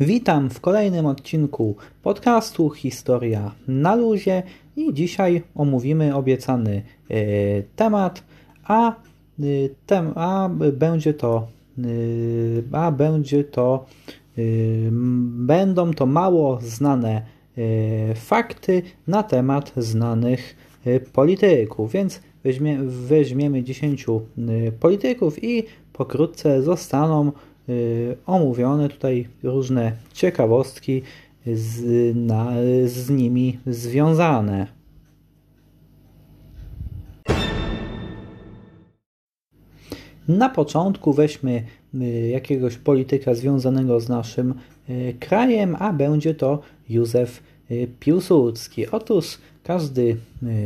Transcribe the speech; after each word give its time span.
Witam 0.00 0.50
w 0.50 0.60
kolejnym 0.60 1.06
odcinku 1.06 1.76
podcastu 2.02 2.70
Historia 2.70 3.54
na 3.68 3.94
luzie 3.94 4.42
i 4.76 4.94
dzisiaj 4.94 5.42
omówimy 5.54 6.14
obiecany 6.14 6.82
e, 7.10 7.14
temat, 7.62 8.22
a, 8.64 8.90
e, 8.90 8.94
tem, 9.86 10.12
a 10.14 10.50
będzie 10.72 11.14
to 11.14 11.46
e, 11.78 11.82
a 12.72 12.92
będzie 12.92 13.44
to 13.44 13.86
będą 15.46 15.94
to 15.94 16.06
mało 16.06 16.58
znane 16.62 17.22
fakty 18.14 18.82
na 19.06 19.22
temat 19.22 19.72
znanych 19.76 20.56
polityków, 21.12 21.92
więc 21.92 22.20
weźmie, 22.44 22.78
weźmiemy 22.82 23.62
10 23.62 24.06
polityków 24.80 25.44
i 25.44 25.64
pokrótce 25.92 26.62
zostaną 26.62 27.32
Y, 27.32 27.55
omówione 28.26 28.88
tutaj 28.88 29.28
różne 29.42 29.92
ciekawostki 30.12 31.02
z, 31.46 31.84
na, 32.16 32.52
z 32.84 33.10
nimi 33.10 33.58
związane. 33.66 34.66
Na 40.28 40.48
początku 40.48 41.12
weźmy 41.12 41.62
y, 41.94 42.28
jakiegoś 42.28 42.76
polityka 42.76 43.34
związanego 43.34 44.00
z 44.00 44.08
naszym 44.08 44.54
y, 44.90 45.14
krajem, 45.20 45.76
a 45.78 45.92
będzie 45.92 46.34
to 46.34 46.62
Józef 46.88 47.42
Piłsudski. 48.00 48.86
Otóż 48.90 49.38
każdy 49.64 50.16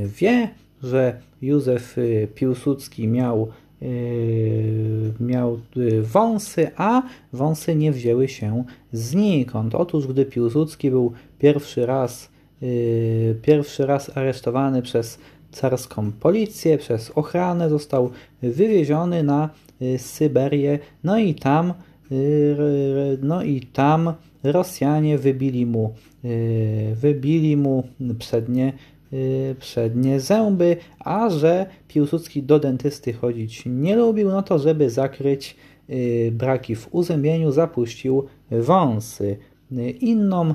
wie, 0.06 0.48
że 0.82 1.20
Józef 1.42 1.97
Piłsudski 2.34 3.08
miał 3.08 3.48
miał 5.20 5.59
yy, 5.77 6.03
wąsy, 6.03 6.70
a 6.77 7.03
wąsy 7.33 7.75
nie 7.75 7.92
wzięły 7.92 8.28
się 8.28 8.64
znikąd. 8.92 9.75
Otóż 9.75 10.06
gdy 10.06 10.25
Piłsudski 10.25 10.91
był 10.91 11.12
pierwszy 11.39 11.87
raz, 11.87 12.31
yy, 12.62 13.37
pierwszy 13.42 13.87
raz 13.87 14.17
aresztowany 14.17 14.83
przez 14.83 15.19
carską 15.50 16.12
policję, 16.12 16.78
przez 16.78 17.11
ochranę, 17.11 17.69
został 17.69 18.11
wywieziony 18.42 19.22
na 19.22 19.50
Syberię, 19.98 20.78
no 21.05 21.19
i 21.19 21.34
tam 21.34 21.75
no 23.22 23.42
i 23.42 23.61
tam 23.61 24.12
Rosjanie 24.42 25.19
wybili 25.19 25.67
mu, 25.67 25.94
wybili 26.94 27.56
mu 27.56 27.84
przednie 28.19 28.72
przednie 29.61 30.20
zęby, 30.20 30.77
a 30.98 31.30
że 31.30 31.66
Piłsudski 31.89 32.42
do 32.42 32.58
dentysty 32.58 33.12
chodzić 33.12 33.62
nie 33.66 33.97
lubił, 33.97 34.28
no 34.28 34.42
to 34.42 34.58
żeby 34.58 34.91
zakryć 34.91 35.56
y, 35.91 36.30
braki 36.33 36.77
w 36.77 36.89
uzębieniu 36.94 37.53
zapuścił 37.53 38.27
wąsy. 38.50 39.36
Y, 39.72 39.91
inną, 39.91 40.55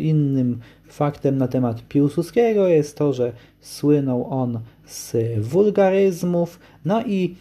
innym 0.00 0.58
faktem 0.88 1.38
na 1.38 1.48
temat 1.48 1.88
Piłsudskiego 1.88 2.68
jest 2.68 2.96
to, 2.96 3.12
że 3.12 3.32
słynął 3.60 4.26
on 4.30 4.60
z 4.86 5.16
wulgaryzmów, 5.40 6.58
no 6.84 7.04
i 7.06 7.34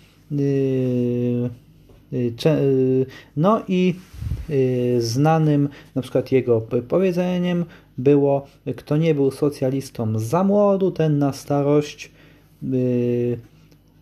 no 3.37 3.61
i 3.67 3.95
znanym 4.99 5.69
na 5.95 6.01
przykład 6.01 6.31
jego 6.31 6.61
powiedzeniem 6.87 7.65
było, 7.99 8.45
kto 8.75 8.97
nie 8.97 9.15
był 9.15 9.31
socjalistą 9.31 10.19
za 10.19 10.43
młodu, 10.43 10.91
ten 10.91 11.17
na 11.17 11.33
starość 11.33 12.11
yy, 12.63 13.37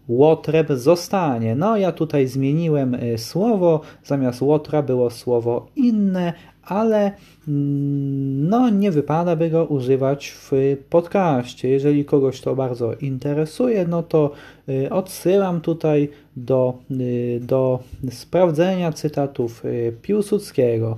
łotreb 0.08 0.68
zostanie. 0.72 1.56
No 1.56 1.78
ja 1.78 1.91
tutaj 1.91 2.28
zmieniłem 2.28 2.96
y, 2.96 3.18
słowo, 3.18 3.81
zamiast 4.03 4.41
łotra 4.41 4.81
było 4.81 5.09
słowo 5.09 5.68
inne, 5.75 6.34
ale 6.63 7.12
mm, 7.47 8.50
no 8.50 8.69
nie 8.69 8.91
wypada 8.91 9.35
by 9.35 9.50
go 9.50 9.66
używać 9.66 10.29
w 10.29 10.52
podcaście. 10.90 11.69
Jeżeli 11.69 12.06
kogoś 12.06 12.41
to 12.41 12.56
bardzo 12.56 12.94
interesuje, 12.94 13.88
no 13.88 14.03
to 14.03 14.31
y, 14.69 14.90
odsyłam 14.90 15.62
tutaj 15.62 16.09
do, 16.35 16.78
y, 16.91 17.40
do 17.41 17.79
sprawdzenia 18.09 18.91
cytatów 18.91 19.64
Piłsudskiego 20.02 20.97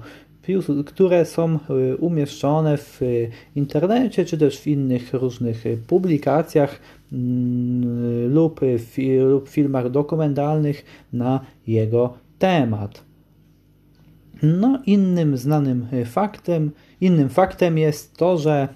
które 0.85 1.25
są 1.25 1.59
y, 1.91 1.97
umieszczone 1.97 2.77
w 2.77 3.01
y, 3.01 3.29
internecie 3.55 4.25
czy 4.25 4.37
też 4.37 4.59
w 4.59 4.67
innych 4.67 5.13
różnych 5.13 5.65
y, 5.65 5.77
publikacjach 5.87 6.79
mm, 7.13 8.33
lub, 8.33 8.61
lub 9.27 9.49
filmach 9.49 9.89
dokumentalnych 9.89 10.85
na 11.13 11.39
jego 11.67 12.13
temat. 12.39 13.03
No, 14.43 14.79
innym 14.85 15.37
znanym 15.37 15.87
faktem, 16.05 16.71
innym 17.01 17.29
faktem 17.29 17.77
jest 17.77 18.17
to, 18.17 18.37
że 18.37 18.67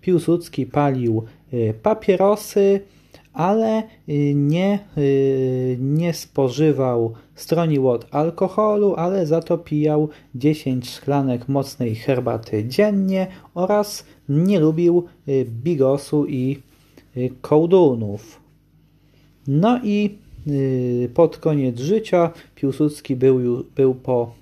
Piłsudski 0.00 0.66
palił 0.66 1.24
papierosy, 1.82 2.80
ale 3.32 3.82
nie, 4.34 4.78
nie 5.78 6.12
spożywał, 6.14 7.14
stronił 7.36 7.88
od 7.88 8.06
alkoholu, 8.10 8.94
ale 8.94 9.26
za 9.26 9.42
to 9.42 9.58
pijał 9.58 10.08
10 10.34 10.90
szklanek 10.90 11.48
mocnej 11.48 11.94
herbaty 11.94 12.64
dziennie 12.64 13.26
oraz 13.54 14.04
nie 14.28 14.60
lubił 14.60 15.04
y, 15.28 15.46
bigosu 15.64 16.26
i 16.26 16.58
kołdunów. 17.40 18.40
No 19.46 19.80
i 19.84 20.18
pod 21.14 21.38
koniec 21.38 21.80
życia 21.80 22.30
Piłsudski 22.54 23.16
był, 23.16 23.64
był 23.76 23.94
po 23.94 24.34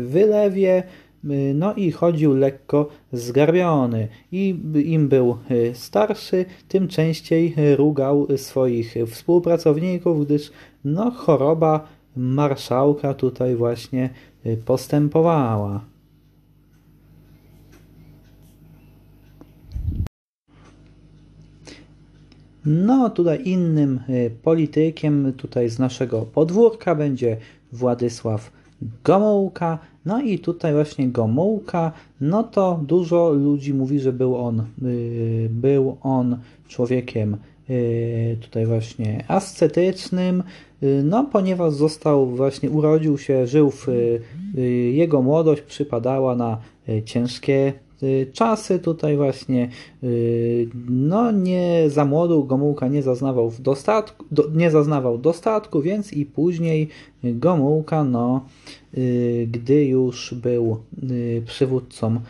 wylewie, 0.00 0.82
Y, 1.24 1.54
no 1.54 1.74
i 1.74 1.92
chodził 1.92 2.34
lekko 2.34 2.88
zgarbiony 3.12 4.08
i 4.32 4.56
im 4.84 5.08
był 5.08 5.36
y, 5.50 5.70
starszy, 5.74 6.44
tym 6.68 6.88
częściej 6.88 7.54
rugał 7.76 8.26
swoich 8.36 8.94
współpracowników, 9.06 10.26
gdyż 10.26 10.50
no, 10.84 11.10
choroba 11.10 11.88
marszałka 12.18 13.14
tutaj 13.14 13.56
właśnie 13.56 14.10
y, 14.46 14.56
postępowała. 14.56 15.80
No, 22.64 23.10
tutaj 23.10 23.42
innym 23.44 24.00
politykiem 24.42 25.32
tutaj 25.36 25.68
z 25.68 25.78
naszego 25.78 26.22
podwórka 26.22 26.94
będzie 26.94 27.36
Władysław 27.72 28.52
Gomułka. 29.04 29.78
No 30.04 30.20
i 30.20 30.38
tutaj 30.38 30.72
właśnie 30.72 31.08
Gomułka, 31.08 31.92
no 32.20 32.42
to 32.42 32.80
dużo 32.86 33.30
ludzi 33.30 33.74
mówi, 33.74 34.00
że 34.00 34.12
był 34.12 34.36
on, 34.36 34.64
yy, 34.82 35.48
był 35.50 35.96
on 36.02 36.38
człowiekiem 36.68 37.36
tutaj 38.40 38.66
właśnie 38.66 39.24
ascetycznym, 39.28 40.42
yy, 40.82 41.02
no 41.04 41.24
ponieważ 41.32 41.72
został 41.74 42.26
właśnie, 42.26 42.70
urodził 42.70 43.18
się, 43.18 43.46
żył 43.46 43.70
w, 43.70 43.88
y, 43.88 44.20
y, 44.58 44.62
jego 44.92 45.22
młodość 45.22 45.62
przypadała 45.62 46.36
na 46.36 46.58
y, 46.88 47.02
ciężkie 47.02 47.72
Y, 48.02 48.30
czasy 48.32 48.78
tutaj 48.78 49.16
właśnie. 49.16 49.68
Y, 50.04 50.68
no 50.88 51.30
nie 51.30 51.84
za 51.86 52.04
młodu 52.04 52.44
Gomułka 52.44 52.88
nie 52.88 53.02
zaznawał 53.02 53.52
dostatku, 53.58 54.24
nie 54.54 54.70
zaznawał 54.70 55.18
dostatku, 55.18 55.82
więc 55.82 56.12
i 56.12 56.26
później 56.26 56.88
Gomułka 57.24 58.04
no 58.04 58.44
y, 58.98 59.48
gdy 59.50 59.84
już 59.84 60.34
był 60.34 60.78
przywódcą 61.46 62.20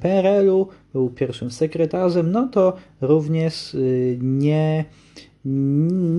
PRL-u, 0.00 0.68
był 0.92 1.10
pierwszym 1.10 1.50
sekretarzem, 1.50 2.32
no 2.32 2.48
to 2.52 2.76
również 3.00 3.76
nie, 4.20 4.84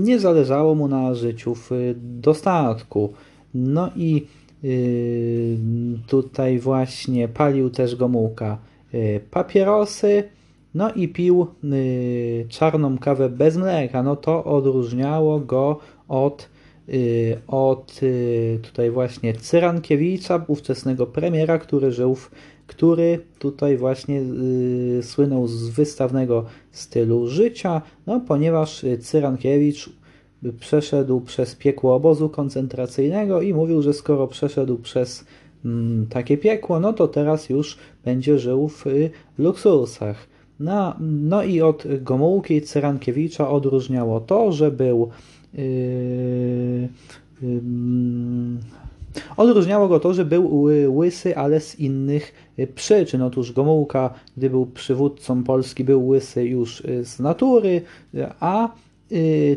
nie 0.06 0.20
zależało 0.20 0.76
mu 0.76 0.88
na 0.88 1.16
życiu 1.16 1.56
w 1.56 1.70
dostatku. 1.96 3.14
No 3.54 3.90
i 3.96 4.28
Yy, 4.64 5.58
tutaj 6.08 6.60
właśnie 6.60 7.28
palił 7.28 7.70
też 7.70 7.96
Gomułka 7.96 8.58
papierosy, 9.32 10.24
no 10.74 10.94
i 10.94 11.08
pił 11.08 11.48
czarną 12.50 12.98
kawę 12.98 13.30
bez 13.30 13.58
mleka. 13.58 14.04
No 14.04 14.16
to 14.16 14.44
odróżniało 14.44 15.40
go 15.40 15.80
od, 16.08 16.50
od 17.48 18.00
tutaj 18.62 18.92
właśnie 18.92 19.34
Cyrankiewicza, 19.34 20.46
ówczesnego 20.48 21.08
premiera, 21.08 21.58
który 21.58 21.92
żył 21.92 22.16
w, 22.16 22.32
który 22.70 23.20
tutaj 23.40 23.78
właśnie 23.78 24.22
słynął 25.02 25.48
z 25.48 25.70
wystawnego 25.70 26.46
stylu 26.72 27.28
życia, 27.28 27.82
no 28.08 28.22
ponieważ 28.28 28.86
Cyrankiewicz 29.02 29.90
przeszedł 30.60 31.22
przez 31.22 31.56
piekło 31.56 31.96
obozu 31.96 32.30
koncentracyjnego 32.30 33.42
i 33.42 33.54
mówił, 33.54 33.82
że 33.82 33.94
skoro 33.94 34.28
przeszedł 34.28 34.78
przez 34.78 35.26
mm, 35.66 36.08
takie 36.08 36.38
piekło, 36.38 36.80
no 36.80 36.94
to 36.94 37.08
teraz 37.08 37.50
już 37.50 37.78
będzie 38.06 38.40
żył 38.40 38.68
w 38.68 38.88
y, 38.88 39.10
luksusach. 39.38 40.28
No, 40.60 40.96
no 41.00 41.44
i 41.44 41.62
od 41.62 41.84
Gomułki 42.02 42.62
Cyrankiewicza 42.62 43.50
odróżniało 43.50 44.20
to, 44.20 44.52
że 44.52 44.72
był 44.72 45.10
yy, 45.54 45.64
yy, 47.42 47.62
Odróżniało 49.38 49.88
go 49.88 50.00
to, 50.00 50.14
że 50.14 50.26
był 50.26 50.68
łysy, 50.88 51.38
ale 51.38 51.60
z 51.60 51.80
innych 51.80 52.34
przyczyn. 52.76 53.22
Otóż 53.22 53.52
Gomułka, 53.52 54.14
gdy 54.38 54.50
był 54.50 54.66
przywódcą 54.66 55.44
Polski, 55.44 55.84
był 55.84 56.08
łysy 56.08 56.46
już 56.46 56.84
z 57.04 57.20
natury, 57.20 57.82
a 58.40 58.72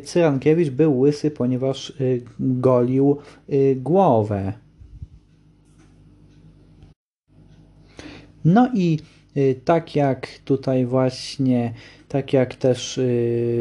Cyrankiewicz 0.04 0.70
był 0.70 0.98
łysy, 0.98 1.30
ponieważ 1.30 1.92
golił 2.40 3.16
głowę. 3.76 4.52
No 8.44 8.68
i 8.74 8.98
tak 9.64 9.96
jak 9.96 10.28
tutaj 10.44 10.86
właśnie, 10.86 11.74
tak 12.08 12.32
jak 12.32 12.54
też 12.54 13.00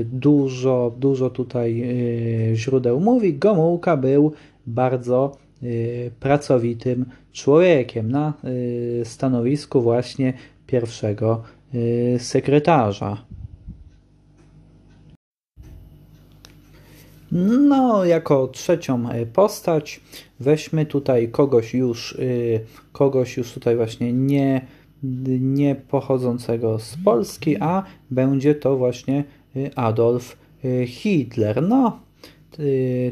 dużo, 0.03 0.95
dużo 0.99 1.29
tutaj 1.29 1.83
źródeł 2.53 2.99
mówi, 2.99 3.33
Gomułka 3.33 3.97
był 3.97 4.31
bardzo 4.67 5.37
pracowitym 6.19 7.05
człowiekiem 7.31 8.11
na 8.11 8.33
stanowisku 9.03 9.81
właśnie 9.81 10.33
pierwszego 10.67 11.43
sekretarza. 12.17 13.25
No, 17.69 18.05
jako 18.05 18.47
trzecią 18.47 19.03
postać 19.33 20.01
weźmy 20.39 20.85
tutaj 20.85 21.29
kogoś 21.29 21.73
już, 21.73 22.17
kogoś 22.91 23.37
już 23.37 23.51
tutaj 23.53 23.75
właśnie 23.75 24.13
nie, 24.13 24.65
nie 25.39 25.75
pochodzącego 25.75 26.79
z 26.79 26.97
Polski, 27.05 27.57
a 27.59 27.83
będzie 28.11 28.55
to 28.55 28.77
właśnie 28.77 29.23
Adolf 29.75 30.37
Hitler. 30.85 31.63
No, 31.63 31.99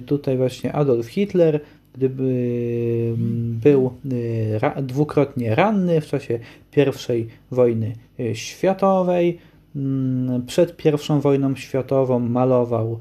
tutaj 0.06 0.38
właśnie 0.38 0.74
Adolf 0.74 1.08
Hitler, 1.08 1.60
gdyby 1.94 3.14
był 3.64 3.92
dwukrotnie 4.82 5.56
ranny 5.56 6.02
w 6.02 6.08
czasie 6.08 6.40
I 6.78 7.28
wojny 7.52 7.94
światowej. 8.34 9.38
Przed 10.48 10.86
I 10.86 11.22
wojną 11.22 11.56
światową 11.56 12.20
malował 12.20 13.00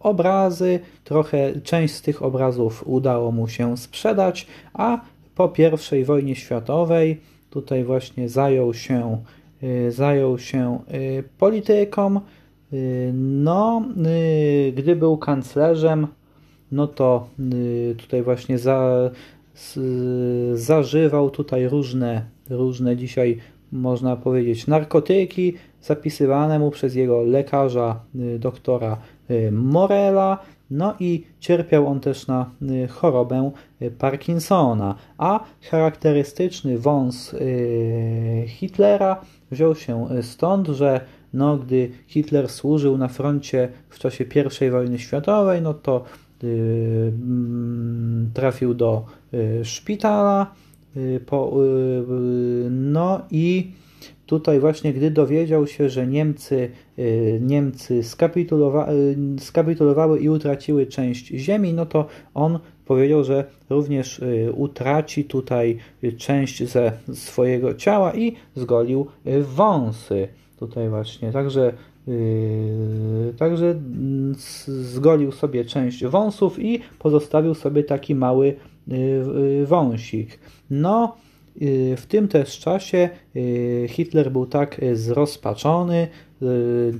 obrazy. 0.00 0.80
Trochę 1.04 1.60
część 1.60 1.94
z 1.94 2.02
tych 2.02 2.22
obrazów 2.22 2.84
udało 2.86 3.32
mu 3.32 3.48
się 3.48 3.76
sprzedać, 3.76 4.46
a 4.72 5.00
po 5.34 5.52
I 6.00 6.04
wojnie 6.04 6.36
światowej 6.36 7.20
tutaj 7.50 7.84
właśnie 7.84 8.28
zajął 8.28 8.74
się, 8.74 9.18
zajął 9.88 10.38
się 10.38 10.78
polityką. 11.38 12.20
No, 13.12 13.82
gdy 14.74 14.96
był 14.96 15.18
kanclerzem, 15.18 16.06
no 16.72 16.86
to 16.86 17.28
tutaj 17.96 18.22
właśnie 18.22 18.58
za, 18.58 19.10
zażywał 20.54 21.30
tutaj 21.30 21.68
różne, 21.68 22.24
różne 22.50 22.96
dzisiaj 22.96 23.38
można 23.72 24.16
powiedzieć 24.16 24.66
narkotyki 24.66 25.54
zapisywane 25.82 26.58
mu 26.58 26.70
przez 26.70 26.94
jego 26.94 27.22
lekarza, 27.22 28.00
doktora 28.38 28.96
Morela, 29.52 30.38
no 30.70 30.94
i 31.00 31.24
cierpiał 31.40 31.86
on 31.86 32.00
też 32.00 32.26
na 32.26 32.50
chorobę 32.88 33.50
Parkinsona, 33.98 34.94
a 35.18 35.44
charakterystyczny 35.70 36.78
wąs 36.78 37.36
Hitlera 38.46 39.20
wziął 39.50 39.74
się 39.74 40.06
stąd, 40.22 40.68
że 40.68 41.00
no, 41.32 41.56
gdy 41.56 41.90
Hitler 42.06 42.48
służył 42.48 42.98
na 42.98 43.08
froncie 43.08 43.68
w 43.88 43.98
czasie 43.98 44.24
I 44.66 44.70
wojny 44.70 44.98
światowej, 44.98 45.62
no 45.62 45.74
to 45.74 46.04
trafił 48.34 48.74
do 48.74 49.04
szpitala, 49.62 50.54
no 52.70 53.20
i 53.30 53.72
tutaj 54.26 54.60
właśnie, 54.60 54.92
gdy 54.92 55.10
dowiedział 55.10 55.66
się, 55.66 55.88
że 55.88 56.06
Niemcy, 56.06 56.70
Niemcy 57.40 58.02
skapitulowa, 58.02 58.88
skapitulowały 59.38 60.20
i 60.20 60.28
utraciły 60.28 60.86
część 60.86 61.26
ziemi, 61.26 61.72
no 61.72 61.86
to 61.86 62.06
on 62.34 62.58
powiedział, 62.84 63.24
że 63.24 63.44
również 63.70 64.20
utraci 64.54 65.24
tutaj 65.24 65.78
część 66.16 66.68
ze 66.68 66.92
swojego 67.12 67.74
ciała 67.74 68.14
i 68.14 68.32
zgolił 68.54 69.06
wąsy. 69.40 70.28
Tutaj 70.58 70.88
właśnie, 70.88 71.32
także 71.32 71.72
Także 73.38 73.74
zgolił 74.66 75.32
sobie 75.32 75.64
część 75.64 76.04
wąsów 76.04 76.58
i 76.58 76.80
pozostawił 76.98 77.54
sobie 77.54 77.84
taki 77.84 78.14
mały 78.14 78.54
wąsik. 79.64 80.38
No, 80.70 81.16
w 81.96 82.02
tym 82.08 82.28
też 82.28 82.58
czasie 82.58 83.08
Hitler 83.88 84.32
był 84.32 84.46
tak 84.46 84.80
zrozpaczony 84.92 86.08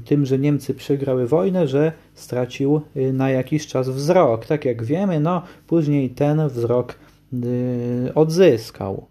tym, 0.05 0.27
że 0.27 0.39
Niemcy 0.39 0.75
przegrały 0.75 1.27
wojnę, 1.27 1.69
że 1.69 1.93
stracił 2.15 2.81
na 3.13 3.31
jakiś 3.31 3.67
czas 3.67 3.89
wzrok. 3.89 4.47
Tak 4.47 4.65
jak 4.65 4.85
wiemy, 4.85 5.21
no 5.21 5.43
później 5.67 6.11
ten 6.11 6.49
wzrok 6.49 6.95
odzyskał. 8.15 9.07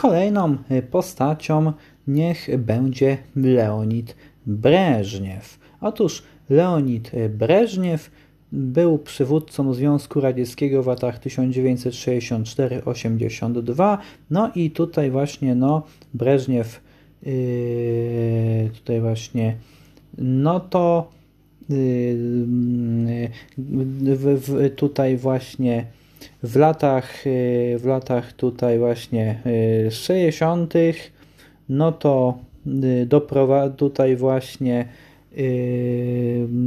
Kolejną 0.00 0.56
postacią 0.90 1.72
niech 2.08 2.48
będzie 2.58 3.18
Leonid 3.36 4.16
Breżniew. 4.46 5.58
Otóż 5.80 6.22
Leonid 6.50 7.10
Breżniew 7.30 8.10
był 8.52 8.98
przywódcą 8.98 9.74
Związku 9.74 10.20
Radzieckiego 10.20 10.82
w 10.82 10.86
latach 10.86 11.20
1964-82. 11.20 13.98
No 14.30 14.50
i 14.54 14.70
tutaj 14.70 15.10
właśnie 15.10 15.54
no, 15.54 15.82
Breżniew 16.14 16.80
yy, 17.22 17.32
tutaj 18.74 19.00
właśnie 19.00 19.56
no 20.18 20.60
to 20.60 21.10
yy, 21.68 21.76
w, 24.16 24.40
w, 24.40 24.74
tutaj 24.76 25.16
właśnie 25.16 25.86
w 26.42 26.56
latach, 26.56 27.24
w 27.78 27.82
latach 27.84 28.32
tutaj 28.32 28.78
właśnie 28.78 29.42
60. 29.90 30.74
no 31.68 31.92
to 31.92 32.38
doprowadzi 33.06 33.76
tutaj 33.76 34.16
właśnie 34.16 34.88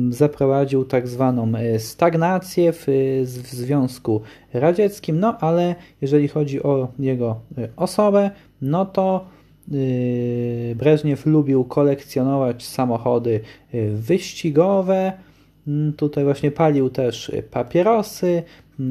zaprowadził 0.09 0.85
tak 0.85 1.07
zwaną 1.07 1.51
stagnację 1.77 2.73
w, 2.73 2.83
w 3.25 3.47
Związku 3.47 4.21
Radzieckim, 4.53 5.19
no 5.19 5.37
ale 5.37 5.75
jeżeli 6.01 6.27
chodzi 6.27 6.63
o 6.63 6.87
jego 6.99 7.39
osobę, 7.75 8.31
no 8.61 8.85
to 8.85 9.25
Breżniew 10.75 11.25
lubił 11.25 11.63
kolekcjonować 11.63 12.65
samochody 12.65 13.39
wyścigowe, 13.93 15.13
tutaj 15.97 16.23
właśnie 16.23 16.51
palił 16.51 16.89
też 16.89 17.31
papierosy, 17.51 18.43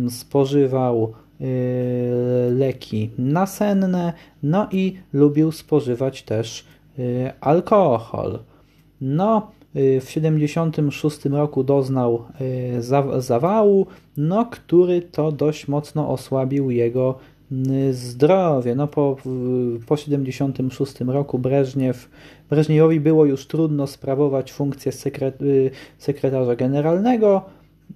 spożywał 0.08 1.12
leki 2.50 3.10
nasenne, 3.18 4.12
no 4.42 4.68
i 4.72 4.96
lubił 5.12 5.52
spożywać 5.52 6.22
też 6.22 6.64
alkohol. 7.40 8.38
No, 9.00 9.50
w 9.74 10.06
1976 10.06 11.24
roku 11.24 11.64
doznał 11.64 12.24
zawału, 13.18 13.86
no, 14.16 14.46
który 14.46 15.02
to 15.02 15.32
dość 15.32 15.68
mocno 15.68 16.08
osłabił 16.08 16.70
jego 16.70 17.18
zdrowie. 17.90 18.74
No, 18.74 18.86
po, 18.86 19.16
po 19.86 19.96
1976 19.96 21.00
roku 21.00 21.38
Breżniew, 21.38 22.10
Breżniewowi 22.50 23.00
było 23.00 23.24
już 23.24 23.46
trudno 23.46 23.86
sprawować 23.86 24.52
funkcję 24.52 24.92
sekret, 24.92 25.38
sekretarza 25.98 26.56
generalnego, 26.56 27.42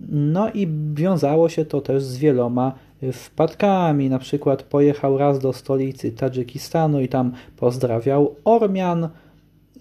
no 0.09 0.51
i 0.51 0.69
wiązało 0.95 1.49
się 1.49 1.65
to 1.65 1.81
też 1.81 2.03
z 2.03 2.17
wieloma 2.17 2.75
wpadkami. 3.13 4.11
Na 4.11 4.19
przykład 4.19 4.63
pojechał 4.63 5.19
raz 5.19 5.39
do 5.39 5.53
stolicy 5.53 6.13
Tadżykistanu 6.13 7.01
i 7.01 7.09
tam 7.09 7.33
pozdrawiał 7.57 8.35
Ormian, 8.45 9.09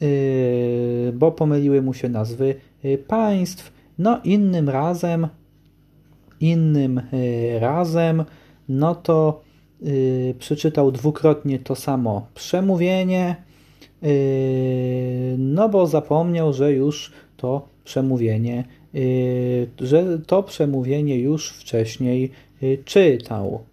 yy, 0.02 1.14
bo 1.14 1.32
pomyliły 1.32 1.82
mu 1.82 1.94
się 1.94 2.10
nazwy 2.10 2.56
yy, 2.84 2.98
państw. 2.98 3.74
No 3.98 4.20
innym 4.24 4.70
razem, 4.70 5.28
innym 6.40 7.02
razem, 7.60 8.24
no 8.70 8.96
to 8.96 9.42
przeczytał 10.40 10.92
dwukrotnie 10.92 11.60
to 11.60 11.76
samo 11.76 12.28
przemówienie, 12.34 13.36
no 15.38 15.70
bo 15.70 15.88
zapomniał, 15.88 16.54
że 16.54 16.74
już 16.74 17.12
to 17.38 17.68
przemówienie 17.84 18.64
Y, 18.64 18.83
że 19.80 20.20
to 20.28 20.44
przemówienie 20.44 21.20
już 21.20 21.50
wcześniej 21.50 22.32
y, 22.64 22.78
czytał. 22.86 23.64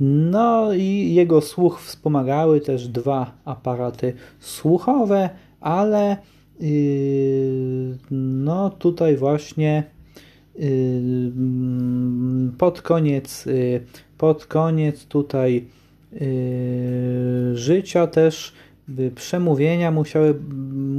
No 0.00 0.74
i 0.74 1.14
jego 1.14 1.40
słuch 1.40 1.80
wspomagały 1.80 2.60
też 2.60 2.88
dwa 2.88 3.32
aparaty 3.44 4.12
słuchowe, 4.40 5.30
ale 5.60 6.16
no 8.10 8.70
tutaj 8.70 9.16
właśnie 9.16 9.84
pod 12.58 12.82
koniec, 12.82 13.44
pod 14.18 14.46
koniec 14.46 15.04
tutaj 15.06 15.64
życia 17.54 18.06
też 18.06 18.52
przemówienia 19.14 19.90
musiały, 19.90 20.34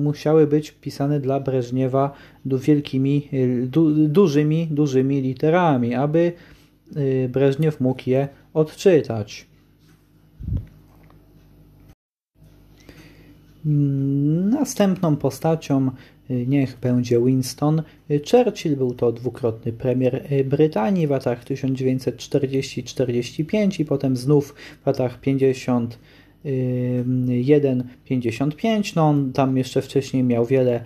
musiały 0.03 0.48
być 0.48 0.72
pisane 0.72 1.20
dla 1.20 1.39
Breżniewa 1.39 2.13
wielkimi, 2.46 3.29
du, 3.63 4.08
dużymi, 4.08 4.67
dużymi 4.72 5.22
literami, 5.22 5.96
aby 5.96 6.32
Breżniew 7.29 7.82
mógł 7.82 8.10
je 8.10 8.27
odczytać. 8.53 9.48
Następną 14.51 15.15
postacią 15.15 15.91
niech 16.29 16.79
będzie 16.79 17.22
Winston 17.22 17.84
Churchill. 18.32 18.77
Był 18.77 18.94
to 18.94 19.12
dwukrotny 19.12 19.74
premier 19.74 20.24
Brytanii 20.46 21.08
w 21.08 21.10
latach 21.10 21.46
1940-45 21.46 23.82
i 23.82 23.86
potem 23.86 24.17
znów 24.17 24.56
w 24.84 24.88
latach 24.88 25.20
50 25.20 26.00
1,55. 26.48 28.96
No 28.96 29.10
on 29.10 29.34
tam 29.34 29.58
jeszcze 29.58 29.82
wcześniej 29.82 30.24
miał 30.24 30.46
wiele, 30.46 30.84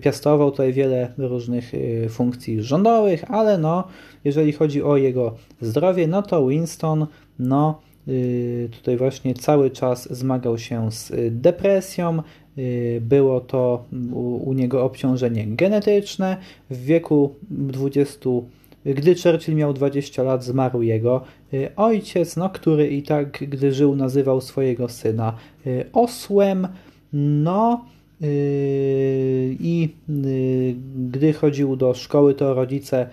piastował 0.00 0.50
tutaj 0.50 0.72
wiele 0.72 1.12
różnych 1.18 1.74
y, 1.74 2.06
funkcji 2.10 2.62
rządowych, 2.62 3.30
ale 3.30 3.58
no, 3.58 3.84
jeżeli 4.24 4.52
chodzi 4.52 4.82
o 4.82 4.96
jego 4.96 5.34
zdrowie, 5.60 6.06
no 6.06 6.22
to 6.22 6.46
Winston, 6.46 7.06
no, 7.38 7.80
y, 8.08 8.68
tutaj 8.72 8.96
właśnie 8.96 9.34
cały 9.34 9.70
czas 9.70 10.16
zmagał 10.16 10.58
się 10.58 10.92
z 10.92 11.10
y, 11.10 11.30
depresją. 11.30 12.22
Było 13.00 13.40
to 13.40 13.84
u, 14.12 14.48
u 14.48 14.52
niego 14.52 14.84
obciążenie 14.84 15.46
genetyczne. 15.46 16.36
W 16.70 16.84
wieku 16.84 17.34
20 17.50 18.30
gdy 18.84 19.14
Churchill 19.14 19.54
miał 19.54 19.72
20 19.72 20.22
lat, 20.22 20.44
zmarł 20.44 20.82
jego 20.82 21.22
ojciec, 21.76 22.36
no, 22.36 22.50
który 22.50 22.88
i 22.88 23.02
tak, 23.02 23.44
gdy 23.48 23.72
żył, 23.72 23.96
nazywał 23.96 24.40
swojego 24.40 24.88
syna 24.88 25.36
y, 25.66 25.84
osłem. 25.92 26.68
No 27.12 27.84
y, 28.22 29.56
i 29.60 29.88
gdy 30.96 31.32
chodził 31.32 31.76
do 31.76 31.94
szkoły, 31.94 32.34
to 32.34 32.54
rodzice 32.54 33.08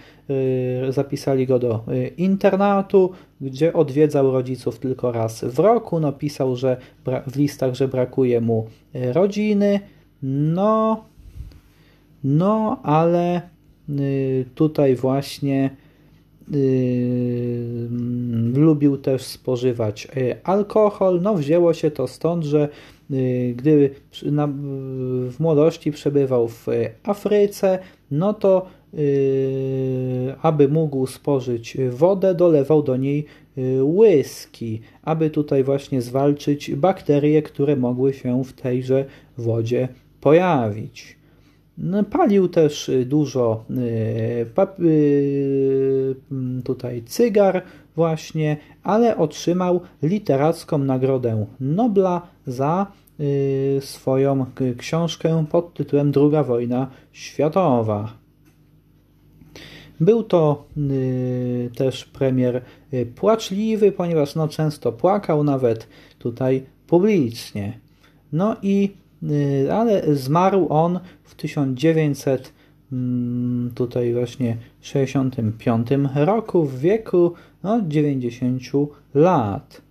zapisali 0.89 1.48
go 1.48 1.60
do 1.60 1.84
internatu, 2.18 3.12
gdzie 3.42 3.74
odwiedzał 3.74 4.32
rodziców 4.32 4.80
tylko 4.80 5.12
raz 5.12 5.44
w 5.44 5.60
roku. 5.60 6.00
No, 6.00 6.12
pisał, 6.12 6.56
że 6.56 6.77
w 7.27 7.36
listach, 7.36 7.74
że 7.74 7.88
brakuje 7.88 8.42
mu 8.42 8.68
rodziny. 8.94 9.80
No, 10.24 11.04
no, 12.24 12.80
ale 12.84 13.42
Y, 13.89 14.46
tutaj 14.56 14.96
właśnie 14.96 15.65
y, 15.65 15.85
lubił 18.54 18.98
też 18.98 19.22
spożywać 19.22 20.08
y, 20.18 20.36
alkohol. 20.44 21.22
No, 21.22 21.36
wzięło 21.36 21.74
się 21.74 21.92
to 21.92 22.08
stąd, 22.08 22.44
że 22.44 22.70
gdy 23.56 23.90
w 25.32 25.36
młodości 25.40 25.92
przebywał 25.92 26.48
w 26.48 26.68
Afryce, 27.04 27.80
no 28.12 28.34
to 28.34 28.66
aby 30.42 30.68
mógł 30.68 31.08
spożyć 31.08 31.78
wodę, 31.90 32.36
dolewał 32.36 32.84
do 32.84 32.98
niej 32.98 33.25
whisky, 33.82 34.82
aby 35.04 35.30
tutaj 35.30 35.64
właśnie 35.64 36.02
zwalczyć 36.02 36.75
bakterie, 36.75 37.42
które 37.42 37.75
mogły 37.75 38.14
się 38.14 38.44
w 38.44 38.54
tejże 38.54 39.06
wodzie 39.38 39.88
pojawić. 40.22 41.18
No, 41.77 42.03
palił 42.03 42.48
też 42.48 42.89
y, 42.89 43.05
dużo 43.05 43.65
y, 43.70 44.84
y, 44.86 46.15
tutaj 46.63 47.03
cygar 47.03 47.63
właśnie, 47.96 48.58
ale 48.84 49.17
otrzymał 49.17 49.82
literacką 50.03 50.77
nagrodę 50.77 51.46
Nobla 51.60 52.22
za 52.48 52.88
swoją 53.79 54.46
książkę 54.77 55.46
pod 55.51 55.74
tytułem 55.74 56.12
Druga 56.12 56.44
wojna 56.44 56.88
światowa. 57.12 58.13
Był 60.00 60.24
to 60.24 60.65
też 61.75 62.05
premier 62.05 62.62
płaczliwy, 63.15 63.91
ponieważ 63.91 64.36
no, 64.36 64.48
często 64.48 64.91
płakał 64.91 65.44
nawet 65.44 65.88
tutaj 66.20 66.65
publicznie. 66.88 67.79
No 68.32 68.55
i 68.62 68.96
ale 69.74 70.15
zmarł 70.15 70.67
on 70.70 71.00
w 71.24 71.36
1900 71.36 72.53
mm, 72.91 73.72
tutaj 73.75 74.13
właśnie 74.13 74.58
65 74.82 75.88
roku 76.15 76.65
w 76.65 76.79
wieku 76.79 77.34
no, 77.63 77.82
90 77.82 78.62
lat. 79.13 79.82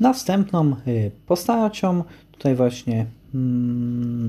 Następną 0.00 0.76
y, 0.86 1.10
postacią 1.26 2.04
tutaj 2.32 2.54
właśnie 2.54 3.06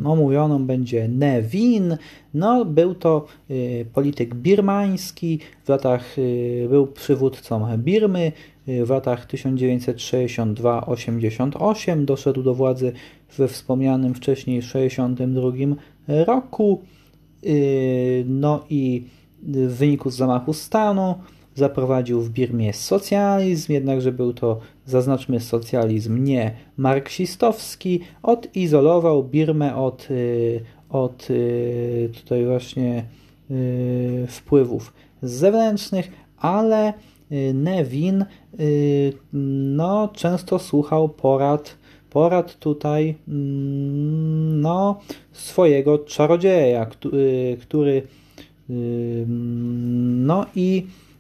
omówioną 0.06 0.66
będzie 0.66 1.08
Nevin. 1.08 1.98
No, 2.34 2.66
był 2.66 2.96
to 2.96 3.26
y, 3.52 3.86
polityk 3.94 4.36
birmański, 4.36 5.40
w 5.64 5.70
latach 5.70 6.18
y, 6.18 6.68
był 6.70 6.88
przywódcą 6.88 7.78
Birmy, 7.78 8.32
w 8.68 8.90
latach 8.90 9.28
1962-88 9.28 12.06
doszedł 12.06 12.44
do 12.44 12.54
władzy 12.54 12.94
we 13.38 13.48
wspomnianym 13.48 14.14
wcześniej 14.14 14.62
62 14.62 15.52
roku. 16.08 16.82
No 18.26 18.66
i 18.70 19.04
w 19.44 19.78
wyniku 19.78 20.10
zamachu 20.10 20.54
stanu 20.54 21.16
zaprowadził 21.56 22.22
w 22.22 22.30
Birmie 22.30 22.74
socjalizm, 22.74 23.74
jednakże 23.74 24.12
był 24.12 24.34
to, 24.34 24.60
zaznaczmy, 24.86 25.40
socjalizm 25.40 26.24
nie 26.24 26.56
marksistowski, 26.78 28.00
odizolował 28.24 29.24
Birmę 29.24 29.76
od, 29.76 30.08
od 30.90 31.28
tutaj 32.20 32.46
właśnie 32.46 33.04
wpływów 34.28 34.94
zewnętrznych, 35.22 36.12
ale 36.38 36.94
Nevin 37.54 38.26
y, 38.60 39.14
no, 39.34 40.10
często 40.14 40.60
słuchał 40.60 41.10
porad, 41.10 41.78
porad 42.10 42.60
tutaj 42.60 43.16
mm, 43.28 44.62
no, 44.62 45.00
swojego 45.32 46.00
czarodzieja, 46.00 46.86
który, 46.86 47.58
który 47.62 48.08
no 48.70 50.46
i 50.56 50.88
y, 50.88 51.11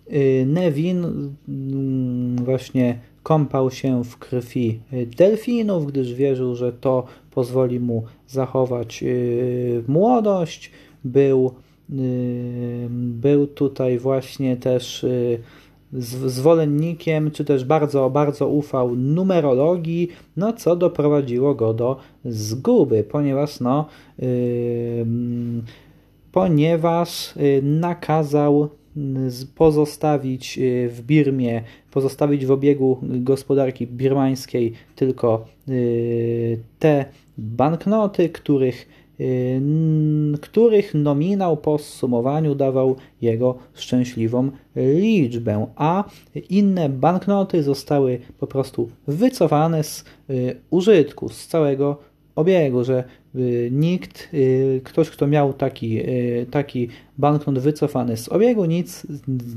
Nevin 0.45 1.05
mm, 1.49 2.35
właśnie 2.35 2.99
kąpał 3.23 3.71
się 3.71 4.03
w 4.03 4.17
krwi 4.17 4.79
delfinów, 5.17 5.87
gdyż 5.87 6.13
wierzył, 6.13 6.55
że 6.55 6.73
to 6.73 7.05
pozwoli 7.31 7.79
mu 7.79 8.03
zachować 8.27 9.03
y, 9.03 9.83
młodość. 9.87 10.71
Był, 11.03 11.51
był 12.91 13.47
tutaj 13.47 13.99
właśnie 13.99 14.57
też 14.57 15.05
zwolennikiem, 16.25 17.31
czy 17.31 17.45
też 17.45 17.65
bardzo, 17.65 18.09
bardzo 18.09 18.47
ufał 18.47 18.95
numerologii, 18.95 20.07
no 20.37 20.53
co 20.53 20.75
doprowadziło 20.75 21.55
go 21.55 21.73
do 21.73 21.97
zguby, 22.25 23.03
ponieważ 23.03 23.59
no, 23.59 23.85
ponieważ 26.31 27.37
y, 27.37 27.61
nakazał 27.63 28.69
pozostawić 29.55 30.57
y, 30.57 30.89
w 30.89 31.01
Birmie, 31.01 31.61
pozostawić 31.91 32.45
w 32.45 32.51
obiegu 32.51 32.97
gospodarki 33.03 33.87
birmańskiej 33.87 34.73
tylko 34.95 35.45
y, 35.69 36.59
te 36.79 37.05
banknoty, 37.37 38.29
których 38.29 38.87
których 40.41 40.93
nominał 40.93 41.57
po 41.57 41.77
zsumowaniu 41.77 42.55
dawał 42.55 42.95
jego 43.21 43.55
szczęśliwą 43.73 44.51
liczbę, 44.75 45.67
a 45.75 46.03
inne 46.49 46.89
banknoty 46.89 47.63
zostały 47.63 48.19
po 48.39 48.47
prostu 48.47 48.89
wycofane 49.07 49.83
z 49.83 50.05
y, 50.29 50.55
użytku, 50.69 51.29
z 51.29 51.47
całego 51.47 51.97
obiegu, 52.35 52.83
że 52.83 53.03
y, 53.35 53.69
nikt, 53.71 54.29
y, 54.33 54.81
ktoś, 54.83 55.09
kto 55.09 55.27
miał 55.27 55.53
taki, 55.53 55.99
taki 56.51 56.87
banknot 57.17 57.59
wycofany 57.59 58.17
z 58.17 58.29
obiegu, 58.29 58.65
nic 58.65 59.07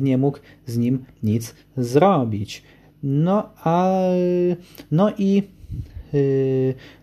nie 0.00 0.19
mógł 0.19 0.38
z 0.66 0.78
nim 0.78 1.04
nic 1.23 1.54
zrobić. 1.76 2.62
No, 3.02 3.50
a, 3.57 3.99
no 4.90 5.12
i 5.19 5.43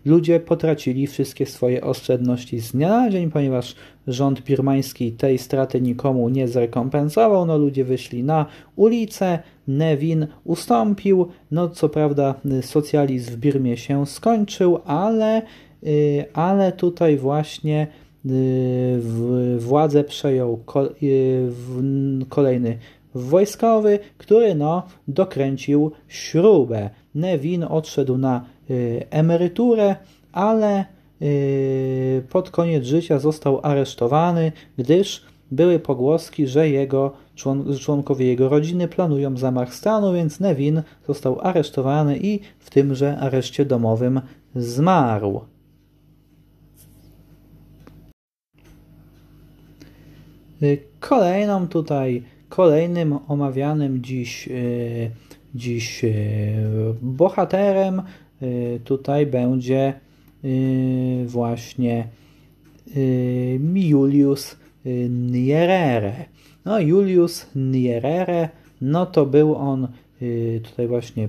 ludzie 0.04 0.40
potracili 0.40 1.06
wszystkie 1.06 1.46
swoje 1.46 1.84
oszczędności 1.84 2.60
z 2.60 2.72
dnia 2.72 2.88
na 2.88 3.10
dzień, 3.10 3.30
ponieważ 3.30 3.74
rząd 4.06 4.40
birmański 4.40 5.12
tej 5.12 5.38
straty 5.38 5.80
nikomu 5.80 6.28
nie 6.28 6.48
zrekompensował. 6.48 7.46
No, 7.46 7.58
ludzie 7.58 7.84
wyszli 7.84 8.24
na 8.24 8.46
ulicę, 8.76 9.38
Nevin 9.68 10.26
ustąpił. 10.44 11.28
No, 11.50 11.68
co 11.68 11.88
prawda, 11.88 12.34
socjalizm 12.60 13.30
w 13.32 13.36
Birmie 13.36 13.76
się 13.76 14.06
skończył, 14.06 14.78
ale, 14.84 15.42
ale 16.32 16.72
tutaj 16.72 17.16
właśnie 17.16 17.86
władzę 19.58 20.04
przejął 20.04 20.64
kolejny 22.28 22.78
wojskowy, 23.14 23.98
który 24.18 24.54
no, 24.54 24.82
dokręcił 25.08 25.92
śrubę. 26.08 26.90
Nevin 27.14 27.64
odszedł 27.64 28.18
na 28.18 28.36
y, 28.38 28.61
emeryturę, 29.10 29.96
ale 30.32 30.84
y, 31.22 32.22
pod 32.30 32.50
koniec 32.50 32.84
życia 32.84 33.18
został 33.18 33.60
aresztowany, 33.62 34.52
gdyż 34.76 35.24
były 35.50 35.78
pogłoski, 35.78 36.46
że 36.46 36.68
jego 36.68 37.12
członkowie 37.80 38.26
jego 38.26 38.48
rodziny 38.48 38.88
planują 38.88 39.36
zamach 39.36 39.74
stanu, 39.74 40.12
więc 40.12 40.40
Nevin 40.40 40.82
został 41.06 41.40
aresztowany 41.40 42.18
i 42.18 42.40
w 42.58 42.70
tymże 42.70 43.18
areszcie 43.18 43.64
domowym 43.64 44.20
zmarł. 44.54 45.40
Y, 50.62 50.78
kolejną 51.00 51.68
tutaj 51.68 52.22
Kolejnym 52.52 53.18
omawianym 53.28 54.02
dziś, 54.02 54.48
dziś 55.54 56.04
bohaterem 57.02 58.02
tutaj 58.84 59.26
będzie 59.26 59.94
właśnie 61.26 62.08
Julius 63.74 64.56
Nyerere. 65.08 66.12
No, 66.64 66.80
Julius 66.80 67.46
Nyerere, 67.54 68.48
no 68.80 69.06
to 69.06 69.26
był 69.26 69.56
on 69.56 69.88
tutaj 70.62 70.86
właśnie 70.86 71.28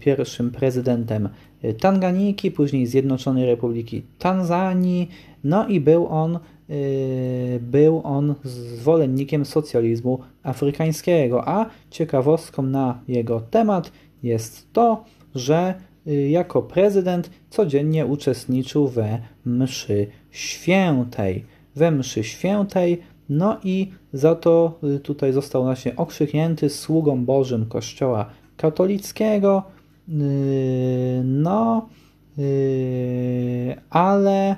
pierwszym 0.00 0.50
prezydentem 0.50 1.28
Tanganiki, 1.80 2.50
później 2.50 2.86
Zjednoczonej 2.86 3.46
Republiki 3.46 4.02
Tanzanii, 4.18 5.08
no 5.44 5.68
i 5.68 5.80
był 5.80 6.06
on 6.06 6.38
Y, 6.70 7.60
był 7.62 8.00
on 8.04 8.34
zwolennikiem 8.44 9.44
socjalizmu 9.44 10.18
afrykańskiego, 10.42 11.48
a 11.48 11.66
ciekawostką 11.90 12.62
na 12.62 13.00
jego 13.08 13.40
temat 13.40 13.92
jest 14.22 14.72
to, 14.72 15.04
że 15.34 15.74
y, 15.74 15.89
jako 16.30 16.62
prezydent 16.62 17.30
codziennie 17.50 18.06
uczestniczył 18.06 18.88
we 18.88 19.18
mszy 19.44 20.06
świętej. 20.30 21.44
We 21.76 21.90
mszy 21.90 22.24
świętej, 22.24 23.00
no 23.28 23.56
i 23.64 23.90
za 24.12 24.34
to 24.34 24.78
y, 24.96 25.00
tutaj 25.00 25.32
został 25.32 25.64
właśnie 25.64 25.96
okrzyknięty 25.96 26.68
sługą 26.68 27.24
Bożym 27.24 27.66
Kościoła 27.66 28.30
katolickiego. 28.56 29.62
No, 31.24 31.88
ale 33.90 34.56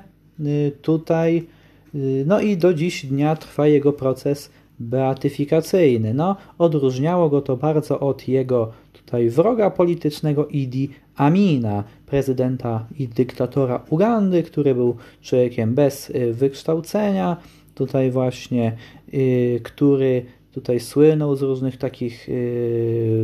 tutaj 0.81 1.47
Y, 1.95 2.23
no 2.27 2.39
i 2.39 2.57
do 2.57 2.73
dziś 2.73 3.05
dnia 3.05 3.35
trwa 3.35 3.67
jego 3.67 3.93
proces 3.93 4.51
beatyfikacyjny. 4.79 6.13
No, 6.13 6.35
odróżniało 6.57 7.29
go 7.29 7.41
to 7.41 7.57
bardzo 7.57 7.99
od 7.99 8.27
jego 8.27 8.71
tutaj 8.93 9.29
wroga 9.29 9.69
politycznego 9.69 10.47
Idi 10.47 10.89
Amina, 11.15 11.83
prezydenta 12.05 12.87
i 12.99 13.07
dyktatora 13.07 13.85
Ugandy, 13.89 14.43
który 14.43 14.75
był 14.75 14.95
człowiekiem 15.21 15.75
bez 15.75 16.09
y, 16.09 16.33
wykształcenia, 16.33 17.37
tutaj 17.75 18.11
właśnie, 18.11 18.75
y, 19.13 19.59
który 19.63 20.25
tutaj 20.51 20.79
słynął 20.79 21.35
z 21.35 21.41
różnych 21.41 21.77
takich 21.77 22.27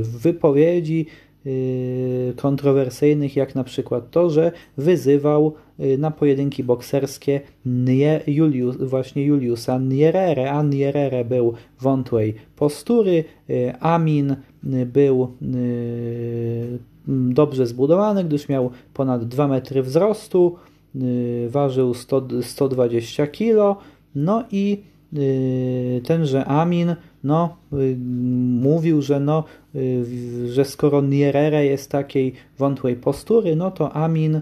wypowiedzi, 0.01 1.05
Y, 1.45 2.33
kontrowersyjnych, 2.35 3.35
jak 3.35 3.55
na 3.55 3.63
przykład 3.63 4.11
to, 4.11 4.29
że 4.29 4.51
wyzywał 4.77 5.53
na 5.97 6.11
pojedynki 6.11 6.63
bokserskie 6.63 7.41
Julius, 8.27 8.77
właśnie 8.77 9.25
Juliusa 9.25 9.79
Nyerere, 9.79 10.51
a 10.51 10.63
Nyerere 10.63 11.25
był 11.25 11.53
wątłej 11.79 12.35
postury, 12.55 13.23
Amin 13.79 14.35
był 14.85 15.33
dobrze 17.09 17.67
zbudowany, 17.67 18.23
gdyż 18.23 18.49
miał 18.49 18.69
ponad 18.93 19.27
2 19.27 19.47
metry 19.47 19.83
wzrostu, 19.83 20.55
ważył 21.49 21.93
100, 21.93 22.27
120 22.41 23.27
kg, 23.27 23.75
no 24.15 24.43
i 24.51 24.81
tenże 26.03 26.45
Amin 26.45 26.95
no, 27.23 27.57
y, 27.73 27.97
mówił, 28.61 29.01
że, 29.01 29.19
no, 29.19 29.43
y, 29.75 30.51
że 30.51 30.65
skoro 30.65 31.01
Nierere 31.01 31.65
jest 31.65 31.91
takiej 31.91 32.33
wątłej 32.57 32.95
postury, 32.95 33.55
no 33.55 33.71
to 33.71 33.93
Amin 33.93 34.41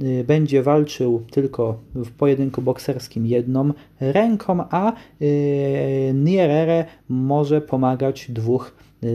y, 0.00 0.24
będzie 0.26 0.62
walczył 0.62 1.22
tylko 1.30 1.78
w 1.94 2.10
pojedynku 2.10 2.62
bokserskim 2.62 3.26
jedną 3.26 3.72
ręką, 4.00 4.64
a 4.70 4.92
Nierere 6.14 6.84
może 7.08 7.60
pomagać 7.60 8.30
dwóch 8.30 8.74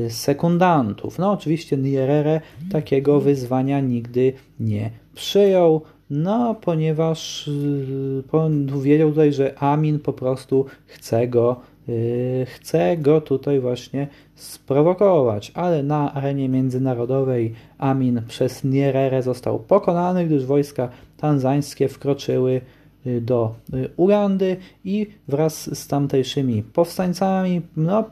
sekundantów. 0.09 1.19
No 1.19 1.31
oczywiście 1.31 1.77
Nierere 1.77 2.41
takiego 2.71 3.19
wyzwania 3.19 3.79
nigdy 3.79 4.33
nie 4.59 4.91
przyjął, 5.15 5.81
no 6.09 6.55
ponieważ 6.55 7.49
wiedział 8.81 9.09
tutaj, 9.09 9.33
że 9.33 9.59
Amin 9.59 9.99
po 9.99 10.13
prostu 10.13 10.65
chce 10.87 11.27
go 11.27 11.61
Y, 11.89 12.45
chce 12.45 12.97
go 12.97 13.21
tutaj 13.21 13.59
właśnie 13.59 14.07
sprowokować, 14.35 15.51
ale 15.55 15.83
na 15.83 16.13
arenie 16.13 16.49
międzynarodowej 16.49 17.53
Amin 17.77 18.21
przez 18.27 18.63
Nyerere 18.63 19.23
został 19.23 19.59
pokonany, 19.59 20.25
gdyż 20.25 20.45
wojska 20.45 20.89
tanzańskie 21.17 21.87
wkroczyły 21.87 22.51
y, 22.51 22.61
do 23.21 23.55
y, 23.73 23.89
Ugandy 23.97 24.57
i 24.85 25.07
wraz 25.27 25.77
z 25.77 25.87
tamtejszymi 25.87 26.63
powstańcami 26.63 27.61
no, 27.77 28.03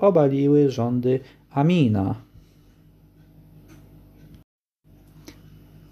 obaliły 0.00 0.70
rządy 0.70 1.20
Amina. 1.50 2.14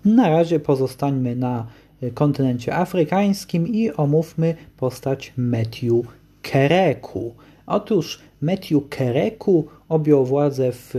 Na 0.05 0.31
razie 0.31 0.61
pozostańmy 0.61 1.37
na 1.37 1.67
kontynencie 2.15 2.77
afrykańskim 2.77 3.69
i 3.69 3.91
omówmy 3.91 4.55
postać 4.77 5.33
Matthew 5.37 6.07
Kereku. 6.43 7.35
Otóż 7.67 8.21
Matthew 8.41 8.89
Kereku 8.89 9.67
objął 9.89 10.25
władzę 10.25 10.73
w, 10.73 10.91